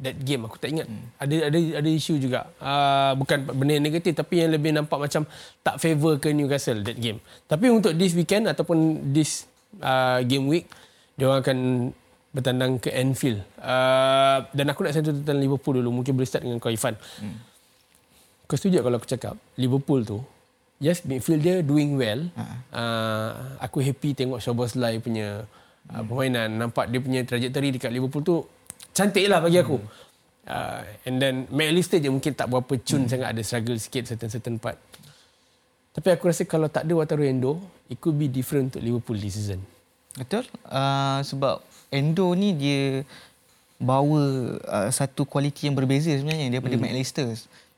[0.00, 0.88] that game aku tak ingat.
[0.88, 1.06] Hmm.
[1.20, 2.48] ada ada ada isu juga.
[2.56, 5.28] Uh, bukan benda yang negatif tapi yang lebih nampak macam
[5.60, 7.20] tak favor ke Newcastle that game.
[7.46, 9.44] Tapi untuk this weekend ataupun this
[9.84, 10.66] uh, game week
[11.20, 11.58] dia orang akan
[12.32, 13.44] bertandang ke Anfield.
[13.60, 16.00] Uh, dan aku nak sentuh tentang Liverpool dulu.
[16.00, 17.36] Mungkin boleh start dengan kau Ifan hmm.
[18.48, 20.18] kau setuju kalau aku cakap Liverpool tu
[20.80, 22.24] yes midfield dia doing well.
[22.32, 22.56] Uh-huh.
[22.72, 23.30] uh,
[23.60, 25.44] aku happy tengok Szoboszlai punya
[25.92, 26.56] uh, permainan.
[26.56, 28.36] Nampak dia punya trajectory dekat Liverpool tu
[28.94, 29.78] cantik lah bagi aku.
[29.78, 29.98] Hmm.
[30.50, 33.10] Uh, and then McAllister je mungkin tak berapa cun hmm.
[33.10, 34.80] sangat ada struggle sikit certain-certain part.
[35.90, 37.58] Tapi aku rasa kalau tak ada Wataru Endo,
[37.90, 39.58] it could be different untuk Liverpool this season.
[40.14, 40.46] Betul.
[40.66, 43.02] Uh, sebab Endo ni dia
[43.80, 46.82] bawa uh, satu kualiti yang berbeza sebenarnya daripada hmm.
[46.82, 47.28] McAllister.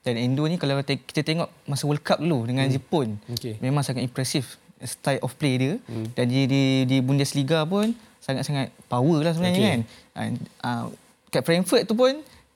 [0.03, 2.75] Dan Endo ni kalau kita tengok masa World Cup dulu dengan hmm.
[2.75, 3.57] Jepun, okay.
[3.63, 5.75] memang sangat impresif style of play dia.
[5.87, 6.11] Hmm.
[6.13, 9.71] Dan dia di, di Bundesliga pun sangat-sangat power lah sebenarnya okay.
[9.71, 9.81] kan.
[10.19, 10.87] And, uh,
[11.33, 12.13] kat Frankfurt tu pun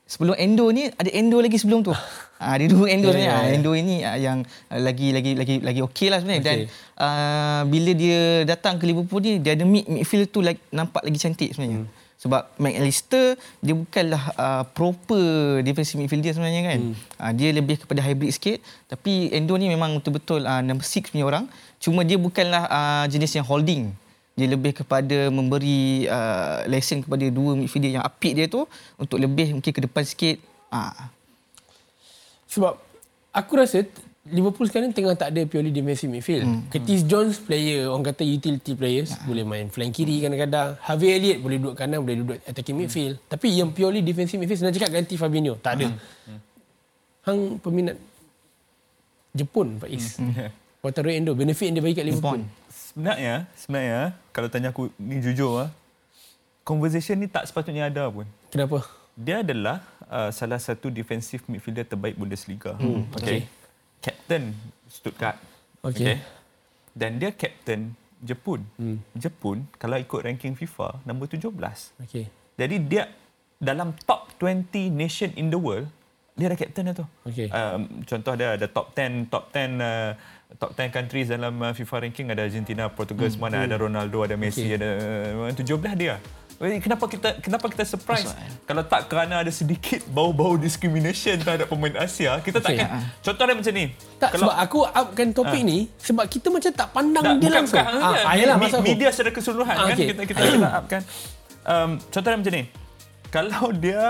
[0.07, 1.97] sebelum Endo ni ada Endo lagi sebelum tu.
[2.37, 3.57] Ah ada dua Endo yeah, yeah, yeah.
[3.57, 6.49] Endo ini uh, yang uh, lagi lagi lagi lagi okey lah sebenarnya okay.
[6.53, 6.59] dan
[7.01, 11.17] uh, bila dia datang ke Liverpool ni dia ada mid midfield tu like, nampak lagi
[11.17, 11.89] cantik sebenarnya.
[11.89, 12.05] Hmm.
[12.21, 16.79] Sebab McAllister dia bukanlah uh, proper defensive midfielder sebenarnya kan.
[16.85, 16.95] Hmm.
[17.17, 21.25] Uh, dia lebih kepada hybrid sikit tapi Endo ni memang betul-betul uh, number 6 punya
[21.25, 21.49] orang.
[21.81, 23.97] Cuma dia bukanlah uh, jenis yang holding
[24.37, 28.69] dia lebih kepada memberi uh, lesson kepada dua midfielder yang apik dia tu
[29.01, 30.37] untuk lebih mungkin ke depan sikit.
[30.69, 31.09] Ha.
[32.45, 32.77] Sebab
[33.33, 33.89] aku rasa
[34.27, 36.45] Liverpool sekarang tengah tak ada purely defensive midfield.
[36.45, 36.67] Hmm.
[36.69, 39.23] Curtis Jones player, orang kata utility players, ha.
[39.25, 40.77] boleh main flank kiri kadang-kadang.
[40.83, 43.17] Harvey Elliott boleh duduk kanan, boleh duduk attacking midfield.
[43.17, 43.29] Hmm.
[43.33, 45.57] Tapi yang purely defensive midfield, senang cakap ganti Fabinho.
[45.63, 45.89] Tak ada.
[45.95, 46.41] Hmm.
[47.25, 47.97] Hang peminat
[49.33, 50.21] Jepun, Pak Is.
[50.21, 50.51] Hmm.
[50.83, 52.43] Wataru Endo benefit yang dia bagi kat Liverpool.
[52.97, 55.71] Sebenarnya, sebenarnya kalau tanya aku ni jujur ah,
[56.65, 58.25] conversation ni tak sepatutnya ada pun.
[58.49, 58.89] Kenapa?
[59.13, 62.73] Dia adalah uh, salah satu defensive midfielder terbaik Bundesliga.
[62.81, 63.45] Hmm, okay.
[64.01, 64.57] Captain
[64.89, 65.37] Stuttgart.
[65.85, 66.17] Okay.
[66.17, 66.17] okay.
[66.97, 67.93] Dan dia captain
[68.25, 68.65] Jepun.
[68.81, 69.05] Hmm.
[69.13, 71.53] Jepun kalau ikut ranking FIFA nombor 17.
[72.01, 72.33] Okay.
[72.57, 73.13] Jadi dia
[73.61, 75.85] dalam top 20 nation in the world
[76.37, 77.05] dia ada captain tu.
[77.25, 77.49] Okay.
[77.49, 80.13] Um, contoh dia ada top 10 top 10 uh,
[80.55, 83.41] top 10 countries dalam uh, FIFA ranking ada Argentina, Portugal, hmm.
[83.43, 83.67] mana hmm.
[83.67, 84.79] ada Ronaldo, ada Messi, okay.
[84.79, 84.89] ada
[85.35, 86.17] uh, 17 dia.
[86.57, 88.65] Kenapa kita kenapa kita surprise Masalah.
[88.65, 92.81] kalau tak kerana ada sedikit bau-bau discrimination terhadap pemain Asia kita okay.
[92.81, 93.05] takkan uh.
[93.21, 93.87] contoh dia macam ni
[94.17, 95.69] tak kalau, sebab aku upkan topik uh.
[95.69, 99.77] ni sebab kita macam tak pandang tak, dia langsung ah, ah, ayolah, media secara keseluruhan
[99.77, 101.01] ah, kan kita kita kita upkan
[101.69, 102.65] um, contoh dia macam ni
[103.29, 104.01] kalau dia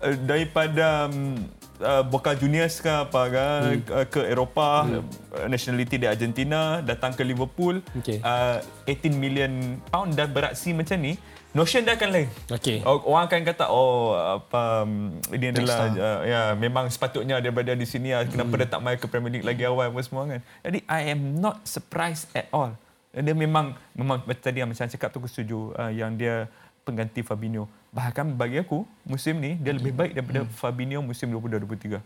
[0.00, 1.36] uh, daripada um,
[1.80, 3.80] uh, Boca Juniors ke apa ke, hmm.
[3.90, 5.02] uh, ke Eropah hmm.
[5.28, 8.18] Uh, nationality di Argentina datang ke Liverpool okay.
[8.24, 11.14] uh, 18 million pound dan beraksi macam ni
[11.56, 12.28] notion dia akan lain.
[12.48, 12.84] Okay.
[12.84, 17.88] Orang akan kata oh apa um, ini adalah uh, ya memang sepatutnya dia berada di
[17.88, 18.60] sini uh, kenapa hmm.
[18.60, 20.40] dia tak main ke Premier League lagi awal apa semua kan.
[20.62, 22.76] Jadi I am not surprised at all.
[23.10, 26.46] Dia memang memang tadi yang macam cakap tu aku setuju uh, yang dia
[26.84, 27.68] pengganti Fabinho.
[27.88, 30.52] Bahkan bagi aku musim ni dia lebih baik daripada hmm.
[30.52, 32.00] Fabinho musim 2023.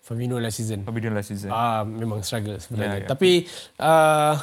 [0.00, 0.80] Fabinho last season.
[0.88, 1.52] Fabinho last season.
[1.52, 3.04] Ah memang struggle sebenarnya.
[3.04, 3.08] Ya, ya.
[3.12, 3.30] Tapi
[3.76, 4.34] uh,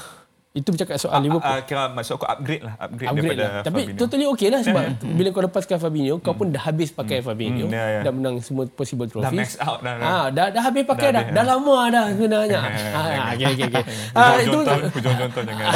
[0.55, 1.51] itu bercakap soal Liverpool.
[1.51, 2.79] Uh, uh, kira maksud aku upgrade lah.
[2.79, 3.63] Upgrade, upgrade daripada lah.
[3.67, 3.99] Tapi Fabinho.
[3.99, 5.15] totally okay lah sebab yeah.
[5.19, 7.25] bila kau lepaskan Fabinho, kau pun dah habis pakai mm.
[7.27, 7.65] Fabinho.
[7.67, 8.03] Mm, yeah, yeah.
[8.07, 9.27] Dah menang semua possible trophies.
[9.27, 9.93] Dah max out dah.
[9.99, 11.23] Dah, ah, dah, dah habis pakai dah.
[11.27, 12.59] Dah, dah, dah lama dah sebenarnya.
[12.95, 13.83] ah, okay, okay, okay.
[14.17, 14.59] ah, itu
[15.03, 15.67] contoh jangan.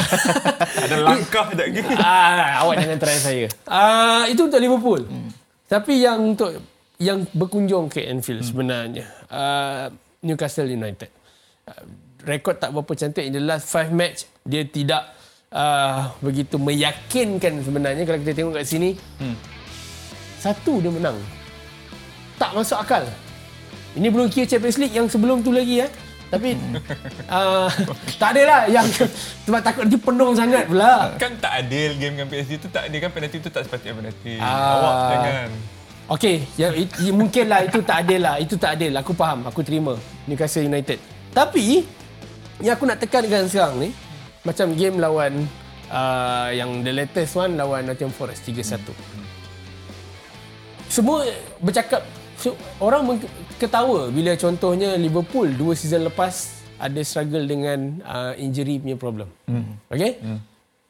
[0.80, 1.80] Ada langkah sekejap lagi.
[2.00, 3.46] ah, awak jangan try saya.
[3.68, 5.04] Ah, itu untuk Liverpool.
[5.04, 5.28] Mm.
[5.68, 6.50] Tapi yang untuk
[6.96, 8.48] yang berkunjung ke Anfield mm.
[8.48, 9.04] sebenarnya.
[9.28, 9.92] Uh,
[10.24, 11.12] Newcastle United.
[11.68, 11.84] Uh,
[12.24, 14.28] rekod tak berapa cantik in the last five match.
[14.50, 15.14] Dia tidak
[15.54, 18.98] uh, begitu meyakinkan sebenarnya kalau kita tengok kat sini.
[19.22, 19.38] Hmm.
[20.42, 21.18] Satu dia menang.
[22.34, 23.06] Tak masuk akal.
[23.94, 25.88] Ini belum kira Champions League yang sebelum tu lagi ya.
[26.30, 26.54] Tapi
[27.26, 27.66] uh,
[28.22, 28.86] tak ada lah yang
[29.46, 31.14] sebab takut dia penuh sangat pula.
[31.18, 34.34] Kan tak adil game dengan PSG tu tak adil kan penalti tu tak sepatutnya penalti.
[34.38, 35.50] Uh, Awak jangan.
[36.10, 36.74] Okey, ya,
[37.14, 38.34] mungkinlah itu tak adil lah.
[38.42, 38.90] Itu tak adil.
[38.98, 39.46] Aku faham.
[39.46, 39.94] Aku terima
[40.26, 40.98] Newcastle United.
[41.30, 41.86] Tapi
[42.58, 43.94] yang aku nak tekankan sekarang ni,
[44.44, 45.44] macam game lawan
[45.92, 48.80] uh, yang the latest one lawan Nottingham Forest 3-1.
[48.80, 49.26] Hmm.
[50.90, 51.22] Semua
[51.60, 52.02] bercakap
[52.40, 53.20] so, orang
[53.60, 59.28] ketawa bila contohnya Liverpool dua season lepas ada struggle dengan uh, injury punya problem.
[59.44, 59.76] Hmm.
[59.92, 60.18] Okay?
[60.18, 60.40] Hmm.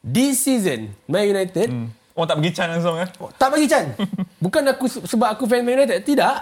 [0.01, 1.87] This season Man United hmm.
[2.11, 3.07] Orang tak bagi can langsung eh?
[3.39, 3.85] Tak bagi can.
[4.43, 6.03] Bukan aku sebab aku fan Man United.
[6.03, 6.35] Tidak.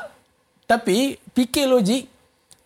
[0.66, 2.10] Tapi fikir logik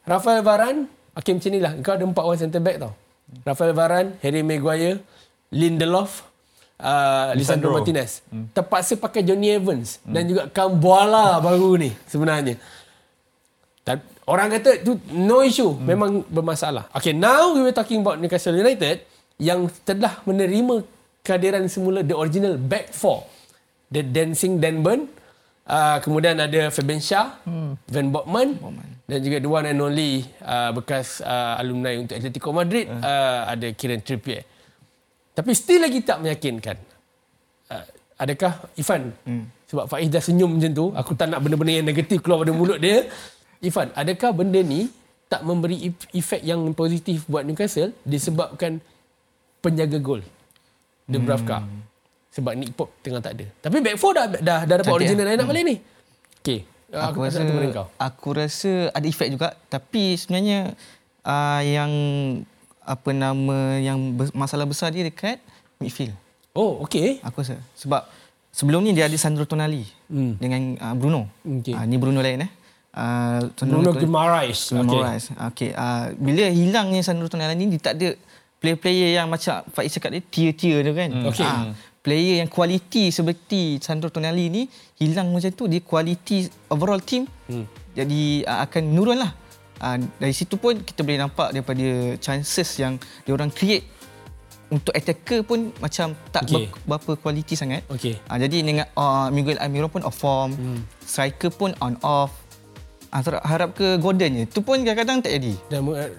[0.07, 1.71] Rafael Varane Okay macam ni lah.
[1.85, 2.93] Kau ada empat orang centre back tau.
[3.41, 5.01] Rafael Varane, Harry Maguire,
[5.49, 6.21] Lindelof,
[6.77, 8.21] uh, Lisandro Martinez.
[8.29, 8.49] Hmm.
[8.53, 10.13] Terpaksa pakai Johnny Evans hmm.
[10.13, 12.61] dan juga Kambuala baru ni sebenarnya.
[13.83, 13.97] Dan
[14.29, 15.83] orang kata tu no issue, hmm.
[15.83, 16.87] memang bermasalah.
[16.93, 19.03] Okay, now we were talking about Newcastle United
[19.41, 20.85] yang telah menerima
[21.25, 23.25] kehadiran semula the original back four.
[23.93, 25.05] The Dancing Dan Burn,
[25.69, 27.77] uh, kemudian ada Fabian Shah, hmm.
[27.85, 32.55] Van Botman, Botman dan juga the one and only uh, bekas uh, alumni untuk Atletico
[32.55, 33.03] Madrid uh.
[33.03, 34.47] Uh, ada Kieran Trippier.
[35.33, 36.77] Tapi still lagi tak meyakinkan.
[37.67, 37.85] Uh,
[38.15, 39.67] adakah Ifan hmm.
[39.67, 42.79] sebab Faiz dah senyum macam tu, aku tak nak benda-benda yang negatif keluar dari mulut
[42.79, 43.09] dia.
[43.59, 44.87] Ifan, adakah benda ni
[45.27, 48.79] tak memberi efek yang positif buat Newcastle disebabkan
[49.59, 50.21] penjaga gol
[51.03, 51.65] Dubravka.
[51.65, 51.83] Hmm.
[52.33, 53.45] Sebab Nick Pope tengah tak ada.
[53.61, 55.51] Tapi back four dah dah, dah dapat original line up hmm.
[55.51, 55.75] balik ni.
[56.39, 56.59] Okay.
[56.93, 57.41] Aku, aku rasa
[57.97, 60.77] aku rasa ada efek juga tapi sebenarnya
[61.25, 61.91] uh, yang
[62.85, 63.97] apa nama yang
[64.35, 65.41] masalah besar dia dekat
[65.81, 66.13] midfield.
[66.53, 67.17] Oh, okey.
[67.25, 68.05] Aku rasa sebab
[68.53, 70.37] sebelum ni dia ada Sandro Tonali hmm.
[70.37, 71.25] dengan uh, Bruno.
[71.41, 71.73] Okay.
[71.73, 72.51] Uh, ni Bruno lain eh.
[72.93, 74.69] Uh, Bruno Guimaraes.
[74.69, 75.33] Guimaraes.
[75.49, 75.49] Okey.
[75.49, 75.71] Okay.
[75.73, 78.13] Uh, bila hilangnya Sandro Tonali ni dia tak ada
[78.61, 81.09] player-player yang macam Faiz cakap dia tier-tier tu kan.
[81.09, 81.25] Hmm.
[81.33, 81.41] Okey.
[81.41, 81.73] Uh,
[82.03, 84.61] player yang kualiti seperti Sandro Tonali ni
[84.99, 87.95] hilang macam tu dia kualiti overall team hmm.
[87.95, 89.31] jadi uh, akan menurun lah
[89.79, 93.87] uh, dari situ pun kita boleh nampak daripada chances yang dia orang create
[94.67, 96.67] untuk attacker pun macam tak okay.
[96.83, 98.19] berapa kualiti sangat okay.
[98.27, 100.83] uh, jadi dengan uh, Miguel Almiron pun off form hmm.
[101.07, 102.35] striker pun on off
[103.15, 106.11] uh, harap ke Gordon je tu pun kadang-kadang tak jadi dan, uh,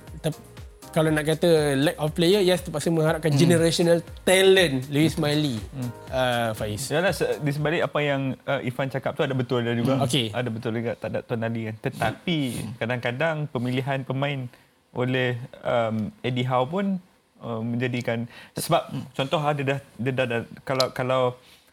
[0.95, 3.41] kalau nak kata lack of player yes terpaksa mengharapkan hmm.
[3.43, 5.91] generational talent Lewis Miley hmm.
[6.15, 7.11] uh, Faiz yalah
[7.43, 10.07] di sebalik apa yang uh, Ifan cakap tu ada betul dia juga hmm.
[10.07, 10.31] okay.
[10.31, 12.39] ada betul juga tak ada Tuan Ali kan tetapi
[12.79, 14.47] kadang-kadang pemilihan pemain
[14.95, 15.35] oleh
[15.67, 17.03] um, Eddie Howe pun
[17.43, 21.23] uh, menjadikan sebab contoh ha, dia dah dia dah, dah kalau kalau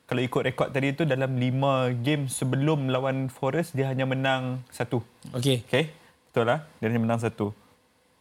[0.09, 4.99] kalau ikut rekod tadi itu dalam 5 game sebelum lawan Forest dia hanya menang satu.
[5.31, 5.63] Okey.
[5.63, 5.87] Okey.
[6.27, 6.67] Betul lah.
[6.83, 7.55] Dia hanya menang satu.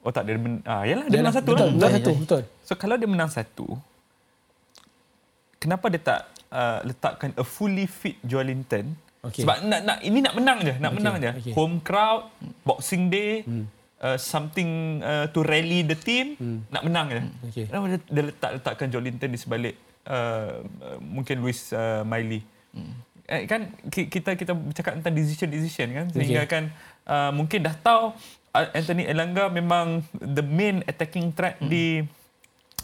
[0.00, 1.72] Oh tak dia men ah yalah dia, dia menang satu betul, lah.
[1.76, 2.42] Betul, betul, betul.
[2.64, 3.66] So kalau dia menang satu
[5.60, 8.96] kenapa dia tak uh, letakkan a fully fit Joelinton?
[9.20, 9.44] Okay.
[9.44, 10.96] Sebab nak nak ini nak menang je, nak okay.
[10.96, 11.30] menang je.
[11.44, 11.52] Okay.
[11.52, 12.32] Home crowd,
[12.64, 13.68] Boxing Day, hmm.
[14.00, 16.64] uh, something uh, to rally the team, hmm.
[16.72, 17.20] nak menang je.
[17.52, 17.64] Okay.
[17.68, 19.76] Kenapa dia, dia letak letakkan Joelinton di sebalik
[20.08, 20.64] uh,
[21.04, 22.40] mungkin Luis uh, Miley?
[22.72, 22.96] Hmm.
[23.30, 26.50] Eh, kan kita kita bercakap tentang decision decision kan sehingga okay.
[26.50, 26.64] kan
[27.06, 28.10] uh, mungkin dah tahu
[28.50, 31.70] uh, Anthony Elanga memang the main attacking threat hmm.
[31.70, 32.02] di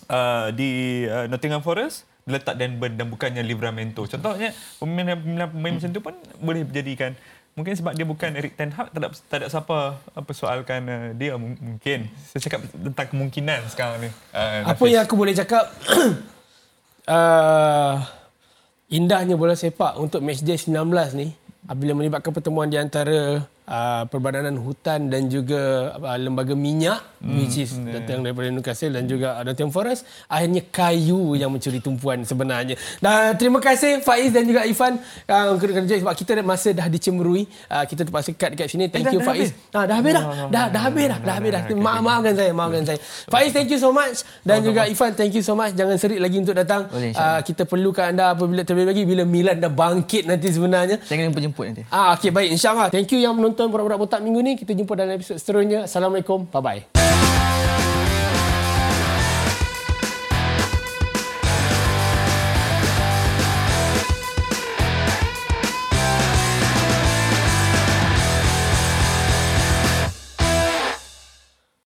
[0.07, 4.07] uh, di uh, Nottingham Forest letak Dan Burn dan bukannya Livramento.
[4.07, 7.19] Contohnya pemain-pemain pemain macam tu pun boleh dijadikan
[7.59, 11.35] mungkin sebab dia bukan Eric Ten Hag tak ada tak ada siapa persoalkan uh, dia
[11.35, 12.07] mungkin.
[12.23, 14.11] Saya cakap tentang kemungkinan sekarang ni.
[14.31, 15.75] Uh, Apa yang aku boleh cakap
[17.11, 17.99] uh,
[18.87, 20.87] indahnya bola sepak untuk matchday 19
[21.19, 21.35] ni
[21.67, 27.37] apabila melibatkan pertemuan di antara uh, Perbadanan Hutan dan juga uh, Lembaga Minyak hmm.
[27.37, 27.99] which is yeah.
[28.01, 32.79] datang daripada Newcastle dan juga Nottingham Forest akhirnya kayu yang mencuri tumpuan sebenarnya.
[33.03, 34.99] Dan terima kasih Faiz dan juga Ifan
[35.29, 38.87] uh, kerja sebab kita masa dah dicemburui uh, kita terpaksa cut dekat sini.
[38.89, 39.49] Thank eh, you dah, Faiz.
[39.75, 40.25] dah, dah habis dah.
[40.49, 41.19] Dah dah habis dah.
[41.21, 41.63] dah habis dah.
[41.77, 42.99] maaf maafkan saya maafkan saya.
[43.29, 44.23] Faiz thank you so much.
[44.47, 45.75] Dan juga Ifan thank you so much.
[45.75, 46.89] Jangan serik lagi untuk datang.
[46.91, 51.03] Uh, kita perlukan anda apabila terlebih lagi bila Milan dah bangkit nanti sebenarnya.
[51.03, 51.83] Jangan jumpa jemput nanti.
[51.91, 52.55] Ah okey baik.
[52.55, 52.89] Insyaallah.
[52.93, 54.53] Thank you yang menonton menonton Burak-Burak Botak minggu ni.
[54.61, 55.89] Kita jumpa dalam episod seterusnya.
[55.89, 56.45] Assalamualaikum.
[56.53, 57.26] Bye-bye.